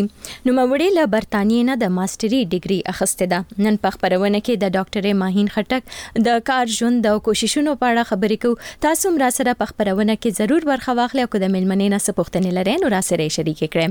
نو 0.48 0.54
موري 0.58 0.86
له 0.98 1.06
برتانیې 1.14 1.64
نه 1.70 1.76
د 1.82 1.90
ماستری 1.98 2.40
ډیګري 2.52 2.78
اخیسته 2.94 3.28
ده 3.32 3.38
نن 3.66 3.78
په 3.86 3.94
خبرونه 3.96 4.42
کې 4.46 4.60
د 4.64 4.72
ډاکټر 4.76 5.04
ماهین 5.22 5.48
خټک 5.54 5.82
د 6.28 6.38
کار 6.50 6.66
ژوند 6.78 6.96
د 7.08 7.18
کوششونو 7.30 7.74
په 7.82 7.90
اړه 7.92 8.10
خبرې 8.12 8.38
کوو 8.44 8.60
تاسو 8.86 9.04
هم 9.12 9.18
را 9.24 9.30
سره 9.38 9.56
په 9.62 9.70
خبرونه 9.72 10.14
کې 10.18 10.36
ضرور 10.42 10.68
برخه 10.72 10.92
واخلئ 11.00 11.24
او 11.26 11.30
د 11.32 11.46
ملمنې 11.56 11.88
نه 11.96 12.02
سپوښتنې 12.06 12.52
لرئ 12.60 12.76
نو 12.84 12.92
را 12.96 13.02
سره 13.08 13.28
شریک 13.38 13.60
کړئ 13.64 13.86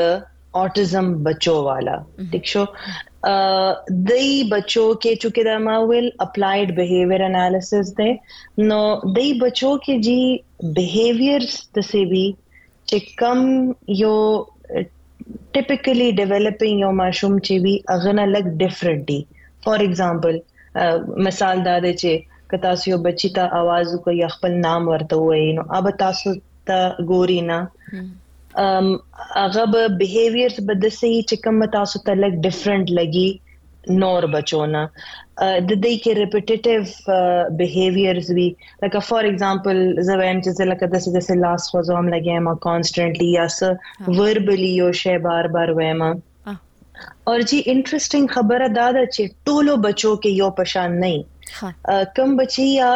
ऑटिज़म 0.63 1.15
बचो 1.29 1.63
वाला 1.65 1.97
ठीक 2.33 2.47
शो 2.49 2.67
दई 4.09 4.43
बचो 4.51 4.95
के 5.05 5.15
चूंकि 5.23 5.45
द 5.45 5.57
मां 5.67 5.79
will 5.93 6.11
applied 6.27 6.75
behaviour 6.77 7.23
analysis 7.29 7.89
they 8.01 8.11
know 8.73 8.81
दई 9.19 9.33
बचो 9.41 9.77
के 9.87 9.99
जी 10.09 10.17
बिहेवियर्स 10.81 11.55
से 11.91 12.05
भी 12.15 12.25
चिकम 12.93 13.43
यो 14.03 14.15
typically 15.53 16.13
developing 16.23 16.77
your 16.83 16.93
mushroom 17.03 17.37
chevi 17.49 17.75
اغه 17.95 18.13
نه 18.19 18.25
لګ 18.35 18.47
ډیفرنٹ 18.63 19.01
دی 19.09 19.21
فار 19.65 19.79
एग्जांपल 19.89 20.35
مثال 21.29 21.57
دا 21.69 21.77
دی 21.85 21.93
چې 22.03 22.13
که 22.51 22.57
تاسو 22.67 22.85
یو 22.93 22.99
بچی 23.07 23.29
ته 23.39 23.43
आवाज 23.61 23.87
وکړي 23.93 24.33
خپل 24.37 24.53
نام 24.67 24.83
ورته 24.93 25.15
وایي 25.27 25.49
نو 25.61 25.67
اوب 25.79 25.87
تاسو 26.03 26.29
ته 26.71 26.79
ګورینا 27.11 27.59
ام 28.65 28.87
هغه 29.43 29.63
به 29.77 29.83
بیهیویرز 30.03 30.57
به 30.67 30.75
د 30.83 30.87
سې 30.99 31.13
چې 31.29 31.37
کوم 31.47 31.59
تاسو 31.79 31.97
ته 32.09 32.13
لګ 32.25 32.35
ډیفرنٹ 32.49 32.85
لګي 33.01 33.29
نور 34.03 34.23
بچونه 34.35 34.83
ددې 35.43 35.95
کې 36.03 36.19
ریپټیټیو 36.19 37.55
بیهیویرز 37.61 38.29
وی 38.39 38.47
لکه 38.83 39.01
فار 39.07 39.25
ایگزامپل 39.31 39.81
زه 40.09 40.19
وایم 40.21 40.39
چې 40.47 40.69
لکه 40.73 40.87
د 40.93 40.97
څه 41.05 41.11
د 41.17 41.19
څه 41.27 41.35
لاس 41.47 41.63
خوځوم 41.73 42.07
لګیم 42.15 42.45
او 42.51 42.55
کانسټنټلی 42.67 43.29
یا 43.39 43.47
څه 43.59 43.69
وربلی 44.19 44.71
یو 44.81 44.91
شی 45.01 45.17
بار 45.27 45.45
بار 45.57 45.69
وایم 45.81 46.03
اور 46.05 47.41
جی 47.51 47.59
انټرېسټینګ 47.73 48.37
خبره 48.37 48.67
دا 48.79 48.87
ده 48.97 49.05
چې 49.15 49.23
ټولو 49.49 49.73
بچو 49.89 50.13
کې 50.23 50.31
یو 50.43 50.51
پشان 50.61 50.91
نه 51.05 51.73
کم 52.19 52.37
بچي 52.41 52.67
یا 52.67 52.93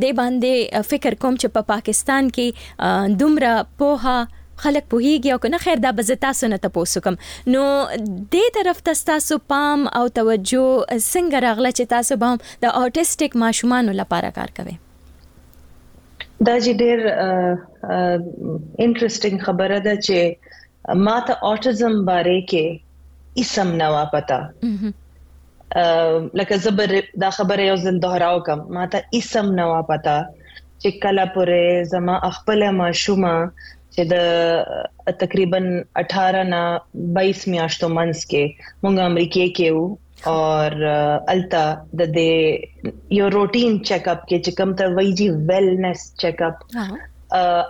د 0.04 0.12
باندې 0.22 0.86
فکر 0.92 1.18
کوم 1.26 1.40
چې 1.44 1.56
په 1.58 1.68
پا 1.72 1.74
پاکستان 1.74 2.30
کې 2.38 3.18
دومره 3.24 3.54
پوها 3.82 4.16
خلک 4.64 4.86
پوهیږي 4.94 5.36
او 5.36 5.42
کنه 5.46 5.62
خیر 5.66 5.84
دا 5.88 5.92
به 6.00 6.18
تاسو 6.28 6.50
نه 6.54 6.62
تاسو 6.78 7.04
کوم 7.08 7.18
نو 7.56 7.66
دې 7.98 8.56
طرف 8.60 8.86
ته 8.90 9.08
تاسو 9.12 9.42
پام 9.54 9.90
او 10.02 10.06
توجه 10.22 10.70
څنګه 10.70 11.44
راغله 11.50 11.72
چې 11.80 11.94
تاسو 11.98 12.22
به 12.24 12.40
د 12.46 12.72
اوټیسټک 12.76 13.46
ماشومان 13.48 13.94
لپاره 14.04 14.34
کار 14.40 14.58
کوئ 14.62 14.82
دا 16.48 16.56
چې 16.66 16.72
ډېر 16.84 17.00
انټرېستینګ 18.86 19.38
خبره 19.48 19.78
ده 19.88 19.94
چې 20.08 20.18
ما 21.08 21.14
ته 21.30 21.34
اوټیزم 21.52 21.94
باندې 22.10 22.40
کې 22.54 22.66
اسم 23.44 23.68
نه 23.82 23.88
وا 23.94 24.04
پتا 24.16 24.40
لکه 26.40 26.56
زبر 26.66 26.92
دا 27.24 27.30
خبره 27.38 27.64
یو 27.70 27.78
ځل 27.86 27.96
دوهراو 28.08 28.42
کم 28.50 28.60
ما 28.80 28.86
ته 28.96 29.00
اسم 29.20 29.46
نه 29.60 29.66
وا 29.72 29.80
پتا 29.94 30.18
چې 30.82 30.90
کله 31.06 31.24
پورې 31.38 31.62
زما 31.94 32.16
خپل 32.40 32.60
ماشومه 32.82 33.34
چې 33.94 34.02
د 34.14 34.16
تقریبا 35.24 35.60
18 36.04 36.48
نه 36.54 36.62
22 37.18 37.52
میاشتو 37.56 37.88
منځ 37.98 38.18
کې 38.34 38.44
مونږ 38.84 38.96
امریکای 39.12 39.48
کې 39.58 39.68
وو 39.78 39.86
और 40.28 40.82
अलता 41.30 41.64
the 41.96 42.02
they 42.10 42.26
your 43.12 43.32
routine 43.34 43.78
checkup 43.88 44.24
के 44.30 44.38
चिकम 44.48 44.74
त 44.82 44.86
वही 44.98 45.12
जी 45.22 45.30
वेलनेस 45.52 46.14
चेकअप 46.24 46.70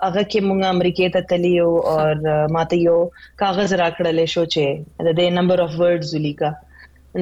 هغه 0.04 0.22
کې 0.32 0.40
مونږه 0.46 0.70
امریکای 0.76 1.10
ته 1.16 1.20
تلیو 1.28 1.68
او 1.90 2.48
ماته 2.56 2.78
یو 2.80 2.96
کاغذ 3.42 3.74
راکړل 3.82 4.18
شو 4.34 4.42
چې 4.54 5.06
د 5.06 5.08
دې 5.20 5.28
نمبر 5.38 5.58
اف 5.66 5.72
ورډز 5.82 6.10
ولیکا 6.16 6.50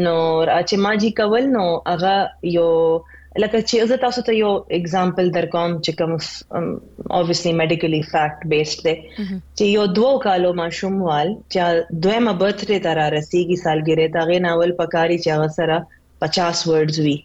نو 0.06 0.14
چې 0.68 0.76
ما 0.86 0.92
جی 1.04 1.10
کول 1.20 1.46
نو 1.56 1.66
هغه 1.92 2.14
یو 2.56 2.66
لکه 3.40 3.58
چې 3.64 3.88
زه 3.90 3.98
تاسو 4.00 4.22
ته 4.30 4.34
یو 4.38 4.52
اگزامپل 4.78 5.30
درکوم 5.36 5.72
چې 5.86 5.92
کوم 6.00 6.12
اوبویسلی 7.18 7.54
میډیکلی 7.62 8.02
فیکټ 8.12 8.48
بیسډ 8.50 8.80
دی 8.86 8.96
چې 9.58 9.64
یو 9.76 9.84
دوه 10.00 10.20
کالو 10.26 10.50
ماشوم 10.62 10.98
وال 11.04 11.30
چې 11.54 11.64
دویمه 12.08 12.34
برث 12.44 12.62
ری 12.74 12.80
تر 12.88 13.00
رسیدي 13.18 13.58
سالګره 13.64 14.12
تا 14.18 14.24
غي 14.32 14.40
ناول 14.48 14.72
پکاري 14.82 15.18
چې 15.24 15.30
هغه 15.36 15.48
سره 15.60 15.80
50 16.26 16.66
ورډز 16.72 17.00
وی 17.08 17.16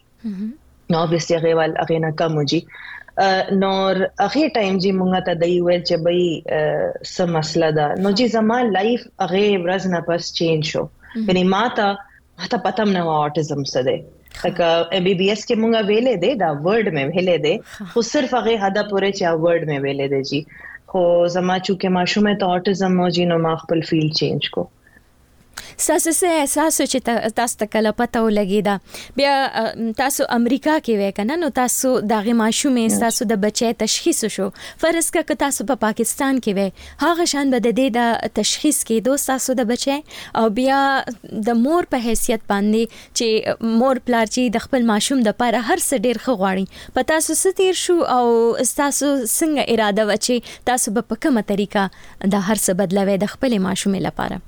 نو 0.91 0.95
اوبویسلی 1.03 1.35
هغه 1.39 1.55
وال 1.61 1.75
هغه 1.81 1.99
نه 2.07 2.11
کم 2.21 2.39
وږي 2.41 2.61
نو 3.61 3.73
هغه 3.77 4.55
ټایم 4.55 4.75
چې 4.83 4.89
مونږ 5.03 5.29
ته 5.29 5.33
دی 5.45 5.53
ویل 5.67 5.83
چې 5.89 5.95
بای 6.05 6.23
څه 7.13 7.23
مسله 7.37 7.69
ده 7.79 7.87
نو 8.03 8.09
چې 8.19 8.25
زما 8.37 8.57
لایف 8.77 9.01
هغه 9.27 9.43
ورځ 9.63 9.83
نه 9.97 10.07
پس 10.11 10.31
چینج 10.43 10.61
شو 10.75 10.83
یعنی 11.27 11.43
ما 11.55 11.63
ته 11.79 12.05
ما 12.39 12.47
ته 12.53 12.57
پته 12.65 12.83
نه 12.99 13.09
و 13.09 13.23
اوټیزم 13.23 13.61
څه 13.71 13.79
دی 13.91 13.99
لکه 14.45 14.65
ام 14.97 15.03
بي 15.07 15.13
بي 15.21 15.27
اس 15.33 15.41
کې 15.49 15.55
مونږه 15.61 15.81
ویلې 15.89 16.15
دي 16.23 16.31
دا 16.41 16.49
ورډ 16.65 16.85
مې 16.95 17.05
ویلې 17.13 17.37
دي 17.45 17.55
خو 17.93 17.99
صرف 18.13 18.29
هغه 18.37 18.53
حدا 18.63 18.83
پورې 18.91 19.09
چې 19.17 19.23
ورډ 19.43 19.61
مې 19.69 19.77
ویلې 19.85 20.07
دي 20.13 20.21
جی 20.29 20.41
خو 20.93 21.01
زما 21.35 21.55
چې 21.65 21.71
ما 21.97 22.03
شومه 22.11 22.33
ته 22.41 22.45
اورټزم 22.49 22.93
او 23.03 23.07
جینو 23.15 23.37
ما 23.45 23.53
خپل 23.63 23.79
فیلډ 23.89 24.11
چینج 24.23 24.43
کو 24.57 24.61
ساسو 25.85 26.11
سه 26.19 26.27
احساس 26.39 26.77
چې 26.81 27.31
تاسو 27.39 27.59
ته 27.61 27.67
کله 27.75 27.93
پته 28.01 28.21
ولګیدا 28.25 28.75
بیا 29.19 29.31
تاسو 30.01 30.27
امریکا 30.37 30.75
کې 30.87 31.01
وای 31.01 31.11
کنه 31.19 31.37
نو 31.43 31.49
تاسو 31.59 31.93
دا 32.11 32.19
غي 32.27 32.35
ماشومې 32.41 33.01
تاسو 33.05 33.27
د 33.31 33.41
بچې 33.45 33.77
تشخیص 33.83 34.21
شو 34.37 34.47
فرض 34.85 35.09
کا 35.17 35.23
که 35.31 35.39
تاسو 35.45 35.67
په 35.71 35.81
پاکستان 35.85 36.41
کې 36.47 36.59
وای 36.59 36.87
هغه 37.05 37.27
شان 37.33 37.53
بد 37.55 37.67
دې 37.69 37.97
د 37.99 38.33
تشخیص 38.41 38.81
کې 38.81 39.07
دوه 39.09 39.23
تاسو 39.31 39.57
د 39.61 39.69
بچې 39.73 40.17
او 40.41 40.45
بیا 40.59 40.81
د 41.51 41.59
مور 41.67 41.89
په 41.93 42.03
حیثیت 42.07 42.47
باندې 42.51 42.97
چې 43.21 43.77
مور 43.83 44.03
پلار 44.09 44.25
چې 44.35 44.57
د 44.57 44.67
خپل 44.67 44.89
ماشوم 44.93 45.23
د 45.27 45.31
لپاره 45.37 45.63
هر 45.69 45.79
څه 45.85 46.05
ډیر 46.09 46.21
خغواړي 46.27 46.93
په 46.99 47.09
تاسو 47.15 47.39
ستیر 47.43 47.79
شو 47.85 47.99
او 48.17 48.27
تاسو 48.81 49.13
څنګه 49.23 49.69
اراده 49.75 50.09
وچی 50.13 50.39
تاسو 50.71 50.97
په 50.99 51.21
کومه 51.27 51.47
طریقه 51.55 51.87
دا 51.97 52.43
هر 52.51 52.61
څه 52.65 52.79
بدلوي 52.83 53.17
د 53.25 53.35
خپل 53.37 53.57
ماشوم 53.69 53.97
لپاره 54.07 54.45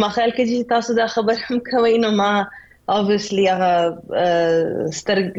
ما 0.00 0.08
خیال 0.14 0.30
کې 0.36 0.44
چې 0.48 0.68
تاسو 0.72 0.90
دا 1.00 1.06
خبر 1.14 1.36
هم 1.46 1.58
کوي 1.68 1.96
نو 2.04 2.10
ما 2.20 2.30
obviously 2.96 3.44
هغه 3.52 3.72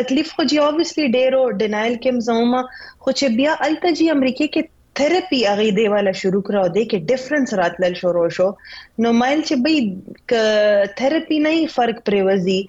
تکلیف 0.01 0.29
خو 0.39 0.43
جی 0.53 0.59
اوبویسلی 0.65 1.07
ډیرو 1.17 1.45
ډینایل 1.61 1.97
کېم 2.05 2.19
زما 2.31 2.61
خو 3.03 3.15
چې 3.19 3.27
بیا 3.43 3.53
الته 3.69 3.93
جی 4.01 4.11
امریکای 4.17 4.49
کې 4.55 4.63
تھراپی 5.01 5.41
هغه 5.51 5.69
دی 5.79 5.87
والا 5.95 6.13
شروع 6.25 6.43
کراو 6.51 6.69
دی 6.79 6.85
کې 6.89 7.15
ډیفرنس 7.15 7.55
راتل 7.63 7.95
شروع 8.03 8.27
شو 8.41 8.49
نو 9.07 9.15
مایل 9.23 9.41
چې 9.47 9.65
به 9.67 10.93
تھراپی 11.03 11.39
نه 11.49 11.55
فرق 11.79 12.05
پریوزي 12.13 12.61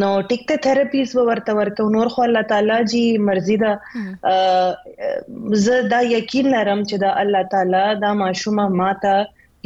نو 0.00 0.10
ټیک 0.28 0.42
ته 0.48 0.56
تھراپیز 0.64 1.08
ورته 1.28 1.52
ورکو 1.58 1.84
نور 1.94 2.08
خو 2.16 2.22
الله 2.24 2.46
تعالی 2.52 2.76
جی 2.92 3.02
مرزي 3.30 3.56
دا 3.62 3.72
زه 5.62 5.80
دا 5.94 6.00
یقین 6.10 6.50
لرم 6.54 6.80
چې 6.88 6.96
دا 7.04 7.10
الله 7.24 7.42
تعالی 7.54 7.84
دا 8.04 8.10
ماشومه 8.22 8.66
ماته 8.82 9.14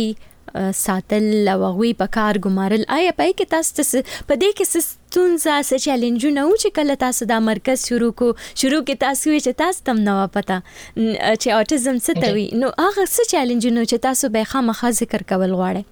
ساتل 0.78 1.24
او 1.52 1.54
غوي 1.64 1.88
په 2.02 2.06
کار 2.16 2.36
ګمارل 2.44 2.82
آیا 2.98 3.10
پای 3.16 3.32
کې 3.32 3.46
تاسو 3.56 3.82
په 3.96 4.36
دې 4.44 4.52
کې 4.60 4.84
ستونزه 4.90 5.56
څه 5.64 5.76
چیلنجونه 5.88 6.44
و 6.44 6.60
چې 6.60 6.70
کله 6.78 6.94
تاسو 7.08 7.22
دا 7.32 7.38
مرکز 7.48 7.78
شروع 7.90 8.12
کو 8.20 8.26
شروع 8.44 8.80
کې 8.84 9.02
تاسو 9.08 9.26
چې 9.32 9.58
تاسو 9.64 9.84
تم 9.90 10.00
نو 10.08 10.14
پتا 10.38 10.56
چې 10.68 11.58
اوټیزم 11.58 11.98
څه 12.06 12.24
ته 12.24 12.38
وي 12.38 12.46
نو 12.62 12.72
هغه 12.78 13.04
څه 13.10 13.28
چیلنجونه 13.34 13.84
چې 13.88 14.04
تاسو 14.08 14.32
به 14.38 14.50
خامخا 14.54 14.92
ذکر 15.02 15.26
کول 15.34 15.54
غواړئ 15.60 15.86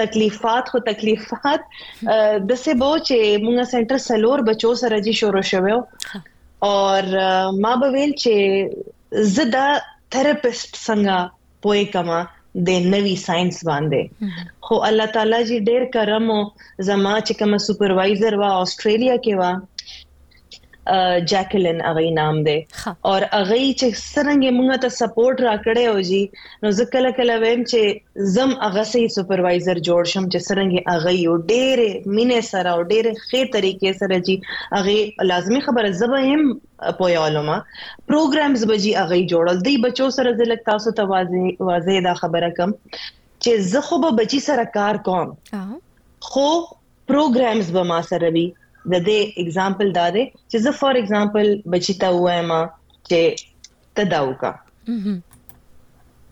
تکلیفات 0.00 0.64
خو 0.72 0.78
تکلیفات 0.90 1.60
د 2.48 2.50
څه 2.62 2.70
بو 2.80 2.92
چې 3.06 3.16
مونږه 3.44 3.64
سنټر 3.72 3.98
سلور 4.08 4.38
بچو 4.50 4.70
سره 4.84 4.96
جي 5.08 5.14
شروع 5.22 5.42
شوو 5.50 5.76
او 6.66 6.72
ما 7.66 7.72
به 7.82 7.88
ویل 7.96 8.12
چې 8.22 8.34
زدا 9.36 9.66
تھراپیست 10.12 10.72
څنګه 10.86 11.16
پوي 11.66 11.84
کما 11.98 12.20
د 12.66 12.88
نوي 12.96 13.14
ساينس 13.26 13.56
باندې 13.68 14.02
خو 14.68 14.74
الله 14.88 15.06
تعالی 15.18 15.42
جی 15.52 15.58
ډېر 15.68 15.82
کرم 15.98 16.24
او 16.34 16.40
زما 16.88 17.14
چې 17.26 17.32
کوم 17.42 17.52
سپروایزر 17.68 18.34
وا 18.42 18.50
استرالیا 18.64 19.16
کې 19.24 19.34
وا 19.42 19.50
جاکلن 21.26 21.78
اغه 21.90 22.10
نام 22.16 22.42
دی 22.46 22.54
او 22.88 23.12
اغه 23.16 23.56
چې 23.58 23.96
څنګه 24.14 24.50
موږ 24.56 24.80
ته 24.84 24.90
سپورټ 24.96 25.38
راکړې 25.44 25.84
او 25.92 26.00
جی 26.08 26.22
نو 26.64 26.72
ځکه 26.78 27.12
کله 27.20 27.36
ویم 27.44 27.60
چې 27.70 28.26
زم 28.34 28.50
اغه 28.68 28.82
سي 28.92 29.04
سپروایزر 29.14 29.78
جوړ 29.88 30.10
شم 30.12 30.24
چې 30.34 30.46
څنګه 30.46 30.96
اغه 30.96 31.14
یو 31.18 31.36
ډېر 31.52 31.84
مینې 32.16 32.40
سره 32.50 32.74
او 32.74 32.82
ډېر 32.92 33.10
ښه 33.28 33.48
طریقې 33.54 33.92
سره 34.02 34.20
جی 34.28 34.36
اغه 34.80 35.28
لازمی 35.32 35.60
خبره 35.66 35.94
زبهم 36.02 36.44
پویالما 37.00 37.56
پروګرامز 37.68 38.66
به 38.72 38.78
جی 38.86 38.92
اغه 39.04 39.20
جوړل 39.34 39.62
دی 39.68 39.76
بچو 39.86 40.10
سره 40.18 40.34
ځلک 40.42 40.66
تاسو 40.70 40.92
ته 40.98 41.22
واضح 41.72 42.00
دا 42.08 42.14
خبره 42.24 42.50
کم 42.60 42.76
چې 42.90 43.64
زه 43.72 43.80
خو 43.88 44.00
به 44.04 44.12
بچی 44.22 44.42
سره 44.50 44.68
کار 44.78 45.00
کوم 45.08 45.32
خو 46.30 46.44
پروګرامز 47.12 47.72
به 47.78 47.82
ما 47.92 48.02
سره 48.12 48.30
وي 48.36 48.44
د 48.92 49.02
دې 49.08 49.18
एग्जांपल 49.44 49.92
دا 49.98 50.06
دی 50.16 50.22
چې 50.50 50.56
زه 50.64 50.72
فور 50.80 50.98
एग्जांपल 51.02 51.46
بچیتا 51.74 52.08
وایم 52.16 52.50
چې 53.10 54.00
تداوکا 54.00 54.52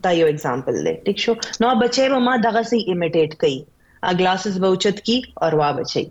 دا 0.07 0.11
یو 0.19 0.27
एग्जांपल 0.33 0.75
دی 0.87 0.93
ٹھیک 1.05 1.17
شو 1.25 1.33
نو 1.65 1.71
بچي 1.83 2.07
به 2.15 2.19
ما 2.29 2.35
دغه 2.47 2.63
سي 2.71 2.81
ایمیټیټ 2.83 3.41
کړي 3.43 4.01
ا 4.01 4.11
گلاسز 4.19 4.59
به 4.63 4.71
اوچت 4.73 5.01
کی 5.09 5.17
اور 5.45 5.53
وا 5.61 5.69
بچي 5.81 6.03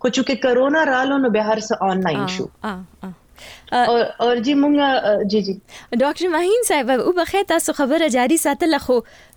خو 0.00 0.06
چې 0.14 0.38
کرونا 0.44 0.80
رالو 0.92 1.16
نو 1.24 1.28
به 1.38 1.48
هر 1.48 1.58
څه 1.66 1.74
آنلاین 1.92 2.22
شو 2.36 2.46
او 3.72 3.96
او 4.20 4.34
جی 4.44 4.54
مونږ 4.58 5.24
جی 5.30 5.40
جی 5.46 5.54
ډاکټر 6.02 6.28
ماهین 6.34 6.62
صاحب 6.68 6.90
او 6.94 7.12
بخیر 7.16 7.42
تاسو 7.48 7.72
خبره 7.80 8.06
جاری 8.12 8.36
ساتل 8.42 8.76
خو 8.84 8.94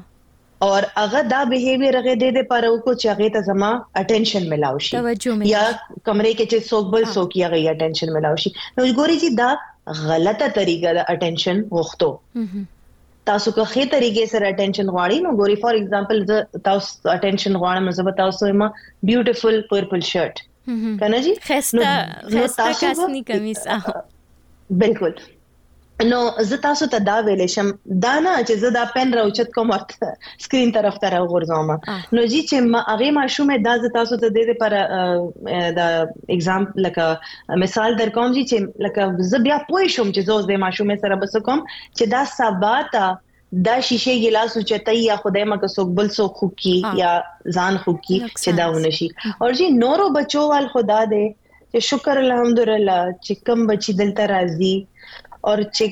اور 0.66 0.82
هغه 0.96 1.20
دا 1.32 1.38
بیهیویر 1.52 1.96
هغه 2.00 2.12
د 2.20 2.26
دې 2.36 2.44
پر 2.50 2.66
او 2.68 2.74
کو 2.84 2.92
چې 3.00 3.06
هغه 3.14 3.28
ته 3.36 3.40
زما 3.48 3.70
اټینشن 4.02 4.44
ملاو 4.52 4.78
شي 4.88 4.94
یا 4.96 5.64
کمرې 6.08 6.38
کې 6.40 6.52
چې 6.52 6.68
څوک 6.68 6.86
بل 6.94 7.02
څوک 7.14 7.34
یې 7.38 7.44
هغه 7.48 7.74
اټینشن 7.74 8.14
ملاو 8.18 8.38
شي 8.44 8.52
نو 8.76 8.86
ګوري 8.98 9.18
چې 9.24 9.40
دا 9.40 9.48
غلطه 10.10 10.48
طریقه 10.60 10.94
د 11.00 11.10
اټینشن 11.16 11.60
وختو 11.78 12.10
تاسو 13.30 13.52
که 13.58 13.68
خې 13.74 13.92
طریقې 13.96 14.32
سره 14.34 14.52
اټینشن 14.54 14.90
غواړئ 14.94 15.18
نو 15.28 15.36
ګوري 15.42 15.58
فار 15.66 15.80
ایگزامپل 15.82 16.22
تاسو 16.70 17.14
اټینشن 17.18 17.60
غواړم 17.62 18.00
زه 18.00 18.16
تاسو 18.24 18.52
ما 18.64 18.70
بیوټیفل 19.12 19.62
پرپل 19.76 20.08
شرټ 20.08 20.50
کنه 21.04 21.22
جی 21.28 21.36
خسته 21.46 21.94
خسته 22.34 22.74
کاسنی 22.84 23.22
کمیس 23.32 23.66
بالکل 24.84 25.24
نو 26.02 26.18
زه 26.42 26.56
تاسو 26.62 26.86
ته 26.92 26.98
دا 27.08 27.16
ویل 27.26 27.42
شم 27.50 27.68
دا 28.04 28.14
نه 28.22 28.30
چې 28.46 28.62
زه 28.62 28.70
دا 28.76 28.84
پن 28.94 29.12
راوچت 29.18 29.50
کوم 29.56 29.70
سکرین 30.44 30.72
طرف 30.76 30.96
ته 31.04 31.10
راغورځوم 31.14 31.68
نو 32.18 32.24
جی 32.32 32.40
چې 32.40 32.70
ما 32.72 32.80
هغه 32.88 33.10
ماشوم 33.18 33.52
دا 33.66 33.74
زه 33.84 33.90
تاسو 33.96 34.18
ته 34.22 34.30
د 34.36 34.48
دې 34.48 34.56
پر 34.62 35.76
دا 35.76 35.86
اگزام 36.38 36.66
لکه 36.86 37.60
مثال 37.64 37.98
در 38.00 38.10
کوم 38.18 38.34
جی 38.38 38.42
چې 38.52 38.88
لکه 38.88 39.06
زه 39.34 39.40
بیا 39.46 39.58
پوه 39.68 39.86
شم 39.96 40.10
چې 40.10 40.26
زه 40.30 40.48
د 40.50 40.58
ماشوم 40.64 40.90
سره 41.04 41.20
بس 41.22 41.36
کوم 41.50 41.62
چې 41.68 42.12
دا 42.16 42.24
سباته 42.32 43.06
دا 43.68 43.76
شیشه 43.90 44.16
ګلاس 44.24 44.58
چتای 44.72 45.04
یا 45.04 45.20
خدای 45.26 45.44
مکه 45.54 45.72
سوک 45.76 45.92
بل 46.00 46.10
سوک 46.18 46.42
خو 46.42 46.48
کی 46.64 46.74
یا 47.02 47.12
ځان 47.58 47.80
خو 47.86 47.96
کی 48.08 48.18
چې 48.26 48.60
دا 48.62 48.68
ونشي 48.76 49.08
او 49.40 49.52
جی 49.62 49.70
نورو 49.80 50.10
بچو 50.20 50.46
وال 50.54 50.66
خدا 50.76 50.98
دې 51.04 51.36
چې 51.36 51.88
شکر 51.90 52.22
الحمدلله 52.24 52.98
چې 53.12 53.48
کم 53.50 53.64
بچی 53.72 53.96
دلته 54.02 54.32
راضي 54.36 54.72
او 55.50 55.52
چې 55.76 55.84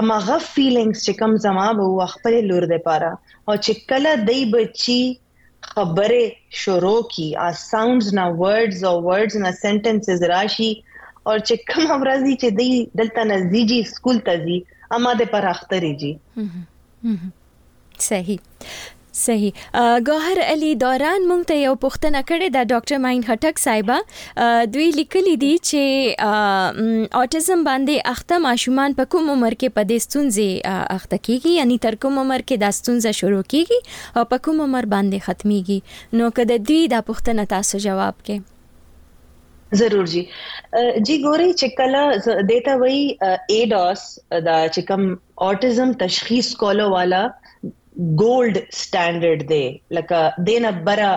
اماغه 0.00 0.36
فیلینګز 0.54 1.00
چې 1.06 1.12
کوم 1.22 1.32
زما 1.46 1.66
وو 1.78 2.06
خپل 2.14 2.34
لور 2.50 2.64
د 2.72 2.76
پاره 2.86 3.10
او 3.48 3.54
چې 3.64 3.72
کله 3.88 4.10
دای 4.28 4.42
بچي 4.54 5.00
خبره 5.72 6.24
شروع 6.62 7.00
کی 7.14 7.26
ا 7.46 7.60
ساوندز 7.70 8.08
نا 8.20 8.24
ورډز 8.40 8.82
او 8.92 8.94
ورډز 9.08 9.34
نا 9.44 9.50
سنټنسز 9.62 10.20
راشي 10.34 10.70
او 11.28 11.34
چې 11.46 11.54
کوم 11.72 11.86
امرزي 11.96 12.34
چې 12.40 12.48
دای 12.58 12.72
دلته 13.02 13.20
نزدیجی 13.32 13.80
سکول 13.92 14.18
ته 14.30 14.34
زی 14.48 14.56
اما 14.98 15.12
د 15.22 15.30
پر 15.34 15.44
اخترې 15.54 16.00
جی 16.00 16.12
صحیح 18.08 18.38
صحیح 19.20 19.64
ګوهر 20.08 20.38
علي 20.52 20.68
دوران 20.82 21.26
مونږ 21.30 21.42
ته 21.50 21.56
یو 21.64 21.72
پوښتنه 21.84 22.20
کړې 22.28 22.48
ده 22.56 22.62
ډاکټر 22.72 22.98
ماین 23.04 23.20
هټک 23.28 23.58
صاحبہ 23.64 23.96
دوی 24.76 24.90
لیکلي 24.98 25.34
دي 25.42 25.50
چې 25.70 25.82
اوټیزم 26.20 27.64
باندې 27.68 28.14
اخته 28.14 28.38
ماشومان 28.46 28.96
په 29.00 29.10
کوم 29.16 29.30
عمر 29.34 29.58
کې 29.60 29.74
په 29.80 29.90
دې 29.90 30.04
ستونزې 30.06 30.94
اخته 30.96 31.16
کیږي 31.26 31.54
یعنی 31.60 31.78
تر 31.88 31.98
کوم 32.06 32.22
عمر 32.24 32.46
کې 32.48 32.64
دا 32.64 32.70
ستونزه 32.80 33.12
شروع 33.20 33.42
کیږي 33.54 33.78
او 34.20 34.24
په 34.32 34.44
کوم 34.48 34.64
عمر 34.68 34.88
باندې 34.94 35.28
ختميږي 35.28 36.18
نو 36.20 36.32
کده 36.40 36.58
دوی 36.70 36.80
دا 36.94 37.02
پوښتنه 37.10 37.50
تاسو 37.56 37.82
جواب 37.88 38.14
کې 38.26 38.50
ضرور 39.80 40.08
جی 40.12 40.18
جی 40.22 41.14
ګوري 41.26 41.52
چې 41.60 41.76
کله 41.76 42.40
دیتا 42.48 42.72
وای 42.80 42.98
اډوس 43.26 44.02
دا 44.48 44.56
چې 44.74 44.90
کوم 44.90 45.06
اوټیزم 45.48 45.94
تشخیص 46.02 46.50
کولو 46.64 46.88
والا 46.96 47.20
gold 48.20 48.56
standard 48.70 49.40
دی 49.48 49.64
لکه 49.90 50.32
دینه 50.46 50.70
برا 50.72 51.16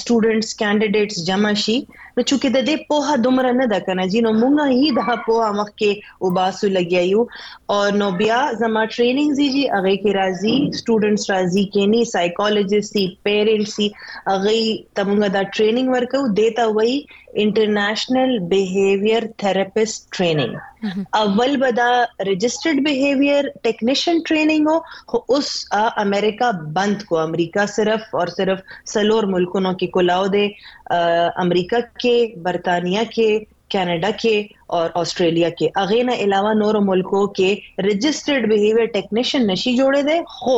سټوډنټس 0.01 0.51
کینډیډیټس 0.61 1.21
جمع 1.29 1.51
شي 1.65 1.77
نو 2.17 2.25
چې 2.29 2.55
د 2.55 2.65
دې 2.69 2.89
په 2.89 3.05
هه 3.11 3.19
دومره 3.27 3.53
نه 3.59 3.67
ده 3.73 3.79
کنه 3.89 4.07
جنو 4.15 4.33
مونږه 4.41 4.81
هی 4.81 4.91
د 4.97 5.23
په 5.29 5.51
مخ 5.61 5.69
کې 5.73 6.27
وباسو 6.27 6.71
لګیایو 6.79 7.77
او 7.77 8.01
نو 8.01 8.09
بیا 8.23 8.41
زما 8.63 8.85
ټریننګ 8.95 9.37
زیږي 9.39 9.77
هغه 9.77 9.93
کې 9.93 10.17
راځي 10.19 10.55
سټوډنټس 10.81 11.31
راځي 11.35 11.65
کینی 11.77 12.03
سایکالوجیست 12.15 12.97
سي 12.99 13.05
پیرنټس 13.29 13.79
سي 13.79 13.89
هغه 14.33 15.02
someone 15.05 15.17
who 15.19 15.23
had 15.27 15.33
that 15.39 15.49
training 15.57 15.87
వరకు 15.95 16.19
దే 16.37 16.45
తవై 16.57 16.91
ఇంటర్నేషనల్ 17.43 18.33
బిహేవియర్ 18.55 19.25
థెరపిస్ట్ 19.43 20.01
ట్రైनिंग 20.17 20.53
अव्वल 21.21 21.53
बदा 21.63 21.87
रजिस्टर्ड 22.29 22.79
बिहेवियर 22.89 23.43
टेक्नीशियन 23.67 24.17
ट्रेनिंग 24.27 24.65
हो 24.71 25.17
उस 25.37 25.47
आ, 25.79 25.83
अमेरिका 26.05 26.47
बंद 26.77 26.97
को 27.09 27.15
अमेरिका 27.27 27.63
सिर्फ 27.77 28.01
और 28.21 28.27
सिर्फ 28.39 28.57
सलोर 28.93 29.25
मुल्कों 29.35 29.73
की 29.81 29.87
कुलाओ 29.95 30.25
दे 30.35 30.43
अमेरिका 31.45 31.79
के 32.03 32.15
बरतानिया 32.47 33.03
के 33.17 33.27
कनाडा 33.75 34.09
के 34.23 34.35
और 34.73 34.91
ऑस्ट्रेलिया 34.97 35.49
के 35.61 35.67
अॻे 35.81 36.01
न 36.03 36.11
अलावा 36.25 36.53
नोर 36.59 36.79
मुल्को 36.85 37.25
के 37.39 37.53
रजिस्टर्ड 37.87 38.47
बिहेवियर 38.49 38.87
टेक्नीशियन 38.95 39.49
नशी 39.51 39.75
जोड़े 39.77 40.01
दे 40.09 40.17
हो 40.41 40.55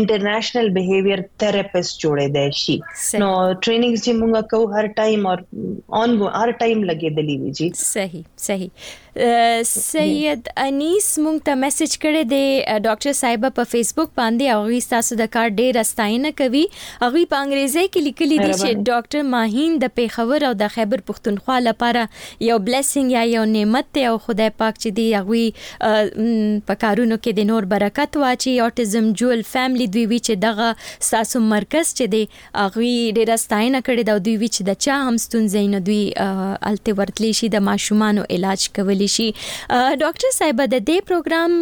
इंटरनेशनल 0.00 0.70
बिहेवियर 0.78 1.22
थेरेपिस्ट 1.42 2.00
जोड़े 2.02 2.26
दे 2.38 2.50
शी 2.62 2.80
नो 3.24 3.30
ट्रेनिंग्स 3.68 4.04
जी 4.04 4.12
मुंगा 4.22 4.40
कहू 4.54 4.66
हर 4.74 4.86
टाइम 5.00 5.26
और 5.34 5.44
ऑन 6.02 6.20
हर 6.36 6.52
टाइम 6.64 6.82
लगे 6.92 7.10
दिली 7.20 7.38
जी 7.60 7.72
सही 7.84 8.24
सही 8.48 8.70
سید 9.66 10.48
انیس 10.56 11.06
مونږ 11.24 11.40
ته 11.46 11.54
میسج 11.62 11.96
کړی 12.02 12.20
دی 12.28 12.44
ډاکټر 12.84 13.16
صاحب 13.18 13.44
په 13.58 13.66
فیسبوک 13.72 14.12
باندې 14.20 14.52
او 14.52 14.60
غي 14.68 14.78
تاسو 14.92 15.18
د 15.20 15.26
کار 15.34 15.48
ډیر 15.58 15.78
استاینه 15.80 16.30
کوي 16.38 16.62
هغه 16.76 17.24
په 17.32 17.40
انګریزي 17.40 17.84
کې 17.86 18.06
لیکلي 18.06 18.38
دي 18.38 18.52
چې 18.52 18.86
ډاکټر 18.90 19.26
ماهین 19.34 19.74
د 19.82 19.92
پیښور 20.00 20.46
او 20.50 20.52
د 20.62 20.70
خیبر 20.76 21.02
پښتونخوا 21.10 21.56
لپاره 21.66 22.04
یو 22.48 22.56
بلیسینګ 22.68 23.14
یا 23.16 23.26
یو 23.32 23.42
نعمت 23.50 23.90
دی 23.98 24.06
او 24.12 24.14
خدای 24.28 24.46
پاک 24.62 24.78
چې 24.78 24.96
دی 25.00 25.04
هغه 25.18 26.64
په 26.72 26.80
کارونو 26.86 27.20
کې 27.20 27.38
د 27.40 27.48
نور 27.52 27.68
برکت 27.74 28.18
واچي 28.24 28.56
اوټیزم 28.56 29.12
جوول 29.24 29.44
فیملی 29.52 29.90
دوی 29.98 30.06
وی 30.14 30.22
چې 30.22 30.42
دغه 30.46 31.04
ساسو 31.10 31.44
مرکز 31.52 31.92
چې 31.92 32.16
دی 32.16 32.24
هغه 32.62 33.20
ډیر 33.20 33.36
استاینه 33.36 33.84
کړی 33.84 34.10
دا 34.12 34.18
دوی 34.24 34.36
وی 34.44 34.52
چې 34.54 34.72
د 34.72 34.82
چا 34.88 34.98
هم 35.06 35.22
ستونزې 35.28 35.70
نه 35.76 35.84
دوی 35.92 36.58
الته 36.72 36.98
ورتلی 37.04 37.32
شي 37.42 37.54
د 37.58 37.64
ماشومان 37.70 38.24
علاج 38.40 38.68
کوي 38.76 38.98
ویلی 39.02 39.08
شي 39.16 39.28
ډاکټر 40.02 40.30
صاحب 40.38 40.62
د 40.62 40.82
دې 40.88 40.98
پروګرام 41.08 41.52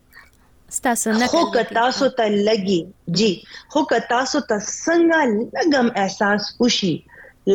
ستاسو 0.77 1.11
نه 1.23 1.27
خو 1.33 1.41
که 1.55 1.63
تاسو 1.79 2.07
ته 2.19 2.25
لګي 2.47 2.81
جی 3.19 3.31
خو 3.73 3.81
که 3.91 3.99
تاسو 4.13 4.39
ته 4.53 4.57
څنګه 4.85 5.21
لګم 5.57 5.89
احساس 6.05 6.43
وشي 6.63 6.95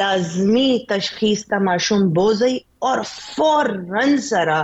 لازمی 0.01 0.69
تشخیص 0.91 1.39
ته 1.53 1.57
ماشوم 1.67 2.01
بوزي 2.19 2.51
او 2.89 2.91
فورن 3.33 4.11
سره 4.31 4.57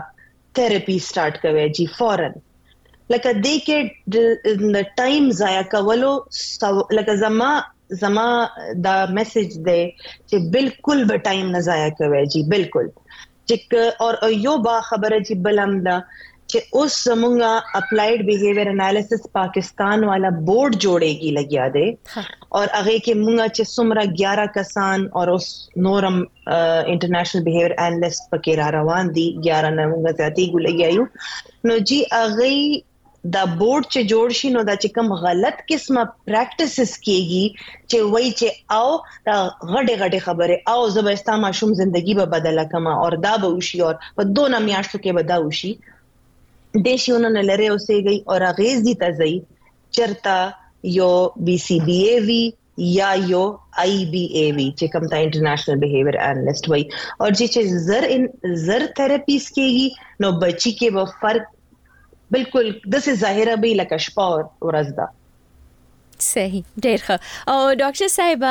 تھراپي 0.59 0.97
سٹارټ 1.07 1.35
کوي 1.45 1.65
جی 1.79 1.85
فورن 1.97 2.33
لکه 3.13 3.31
دې 3.45 3.57
کې 3.65 3.79
د 4.73 4.91
ټایم 4.99 5.25
ضایع 5.41 5.63
کولو 5.73 6.11
لکه 6.99 7.13
زما 7.23 7.49
زما 8.05 8.27
دا 8.85 8.93
میسج 9.17 9.51
دی 9.67 9.81
چې 10.29 10.37
بالکل 10.55 10.99
به 11.11 11.17
ټایم 11.27 11.47
نه 11.57 11.65
ضایع 11.69 11.89
کوي 12.03 12.23
جی 12.37 12.41
بالکل 12.55 12.87
چې 13.47 13.57
او 14.23 14.31
یو 14.45 14.55
با 14.69 14.75
خبره 14.91 15.17
چې 15.25 15.33
بلم 15.47 15.71
ده 15.89 15.97
چې 16.51 16.59
اوس 16.79 16.95
زمونږه 17.09 17.51
اپلایډ 17.79 18.19
بیهیویر 18.29 18.69
انالیسس 18.73 19.21
پاکستان 19.37 19.99
والا 20.09 20.31
بورډ 20.47 20.71
جوړېږي 20.85 21.29
لګیا 21.39 21.65
دی 21.75 21.87
او 22.55 22.61
هغه 22.79 22.95
کې 23.05 23.13
مونږه 23.23 23.47
چې 23.55 23.63
سمره 23.75 24.03
11 24.23 24.51
کسان 24.57 24.99
او 25.19 25.23
اوس 25.35 25.47
نورم 25.85 26.15
انټرنیشنل 26.91 27.41
بیهیویر 27.47 27.73
انالیست 27.85 28.23
پکې 28.31 28.51
را 28.63 28.67
روان 28.79 29.05
دي 29.15 29.25
11 29.37 29.79
نه 29.79 29.85
مونږه 29.91 30.11
ذاتی 30.19 30.45
ګلګیایو 30.53 31.03
نو 31.71 31.79
جی 31.91 31.97
هغه 32.19 32.51
دا 33.35 33.43
بورډ 33.59 33.83
چې 33.93 34.01
جوړ 34.13 34.27
شي 34.39 34.49
نو 34.55 34.61
دا 34.69 34.73
چې 34.83 34.89
کوم 34.95 35.09
غلط 35.25 35.57
قسمه 35.69 36.03
پریکټیسز 36.27 36.91
کیږي 37.05 37.45
چې 37.89 37.97
وای 38.13 38.27
چې 38.39 38.49
او 38.77 38.87
دا 39.27 39.35
غټه 39.73 39.95
غټه 40.03 40.19
خبره 40.29 40.57
او 40.73 40.77
زبېستا 40.97 41.33
ماشوم 41.47 41.69
ژوندۍ 41.79 42.13
به 42.19 42.25
بدله 42.37 42.69
کما 42.75 42.93
او 43.05 43.09
دا 43.27 43.35
به 43.43 43.49
وشي 43.57 43.81
او 43.87 43.91
په 44.21 44.29
دوه 44.39 44.59
میاشتو 44.69 45.01
کې 45.03 45.11
به 45.19 45.23
دا 45.33 45.37
وشي 45.47 45.73
د 46.83 46.87
شیونو 47.03 47.29
نه 47.37 47.41
لره 47.49 47.65
اوسېږي 47.71 48.17
او 48.29 48.35
اغیز 48.51 48.77
دي 48.85 48.93
تزي 49.03 49.33
چرتا 49.97 50.37
یو 50.99 51.11
بی 51.47 51.55
سی 51.65 51.77
بی 51.85 51.97
ای 52.09 52.17
وی 52.27 52.43
یا 52.97 53.09
یو 53.33 53.43
آی 53.83 53.93
بی 54.15 54.23
ای 54.37 54.45
وی 54.57 54.67
چې 54.79 54.85
کوم 54.95 55.05
تا 55.13 55.17
انټرنیشنل 55.25 55.77
بیهیویر 55.83 56.17
انالیست 56.29 56.65
وای 56.71 56.83
او 57.21 57.27
چې 57.37 57.61
زر 57.87 58.03
ان 58.15 58.23
زر 58.65 58.81
تھراپیس 58.99 59.45
کېږي 59.57 59.87
نو 60.25 60.31
بچی 60.41 60.71
کې 60.79 60.87
به 60.95 61.03
فرق 61.21 61.45
بالکل 62.37 62.67
د 62.71 62.93
څه 63.05 63.11
ظاهره 63.23 63.55
به 63.65 63.69
لکه 63.81 64.01
شپه 64.07 64.25
او 64.31 64.39
ورځ 64.67 64.87
ده 64.99 65.05
صحیح 66.23 66.63
ډیر 66.85 66.97
ښه 67.05 67.17
او 67.53 67.59
ډاکټر 67.81 68.07
صاحب 68.17 68.41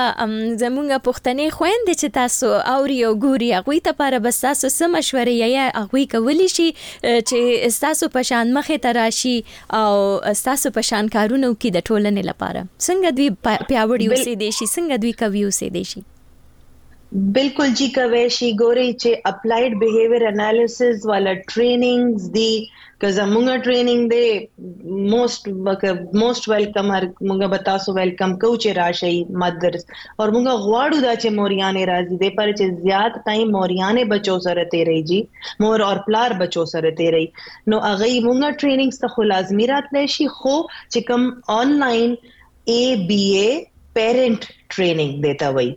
زمونږ 0.62 0.88
پښتنې 1.08 1.46
خويند 1.56 1.88
چې 2.00 2.06
تاسو 2.18 2.48
اوري 2.76 2.98
او 3.08 3.12
ګوري 3.24 3.50
هغه 3.54 3.76
ته 3.84 3.92
لپاره 3.94 4.18
بس 4.28 4.40
تاسو 4.46 4.68
سم 4.78 4.92
مشورې 4.94 5.34
یا 5.56 5.64
هغه 5.74 6.04
کولی 6.16 6.48
شي 6.56 6.68
چې 7.04 7.40
تاسو 7.86 8.08
په 8.16 8.22
شان 8.32 8.52
مخه 8.58 8.76
تراشي 8.88 9.36
او 9.82 9.94
تاسو 10.48 10.74
په 10.78 10.82
شان 10.92 11.08
کارونه 11.18 11.52
کوي 11.62 11.70
د 11.76 11.86
ټولنې 11.88 12.22
لپاره 12.30 12.60
څنګه 12.86 13.08
دوی 13.20 13.28
پیاوړي 13.68 14.06
اوسې 14.10 14.32
دي 14.42 14.50
شي 14.58 14.66
څنګه 14.74 14.96
دوی 15.06 15.12
کوي 15.22 15.42
اوسې 15.48 15.66
دي 15.78 15.84
شي 15.92 16.00
بالکل 17.34 17.66
جی 17.78 17.86
کویشي 17.96 18.46
ګوري 18.60 18.86
چې 19.02 19.10
اپلایډ 19.30 19.74
بیهیویر 19.80 20.22
انالیسز 20.28 21.04
والا 21.10 21.34
ټریننګز 21.50 22.22
دی 22.36 22.54
که 23.04 23.10
زمونږه 23.18 23.54
ټریننګ 23.64 24.02
دی 24.12 25.04
موست 25.12 25.44
موست 26.22 26.44
ویلکم 26.52 26.86
هر 26.94 27.04
مونږه 27.28 27.46
بتا 27.52 27.74
سو 27.84 27.94
ویلکم 27.98 28.34
کو 28.44 28.50
چې 28.62 28.70
راشي 28.78 29.12
مدرس 29.42 29.86
او 29.86 30.26
مونږه 30.30 30.64
غواړو 30.64 30.98
دا 31.06 31.12
چې 31.22 31.28
موریانه 31.38 31.84
راځي 31.92 32.16
دی 32.24 32.30
پر 32.40 32.50
چې 32.54 32.82
زیات 32.82 33.20
ټایم 33.28 33.48
موریانه 33.58 34.04
بچو 34.14 34.36
سره 34.48 34.66
ته 34.74 34.82
رہی 34.90 35.06
جی 35.12 35.20
مور 35.66 35.86
اور 35.90 36.02
پلار 36.08 36.36
بچو 36.42 36.64
سره 36.74 36.94
ته 37.02 37.14
رہی 37.18 37.30
نو 37.36 37.80
اغه 37.92 38.10
مونږه 38.26 38.60
ټریننګز 38.64 39.00
ته 39.04 39.12
خو 39.14 39.28
لازمی 39.36 39.70
راتلی 39.74 40.04
شي 40.18 40.28
خو 40.38 40.56
چې 40.58 41.06
کم 41.12 41.30
آنلاین 41.62 42.18
اے 42.20 42.82
بی 43.14 43.22
اے 43.38 43.48
پیرنٹ 44.00 44.50
ټریننګ 44.50 45.24
دیتا 45.28 45.54
وای 45.58 45.72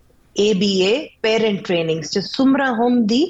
ABA 0.45 0.83
parent 1.25 1.57
trainings 1.67 2.05
چې 2.13 2.21
څومره 2.35 2.65
هم 2.79 2.93
دي 3.11 3.23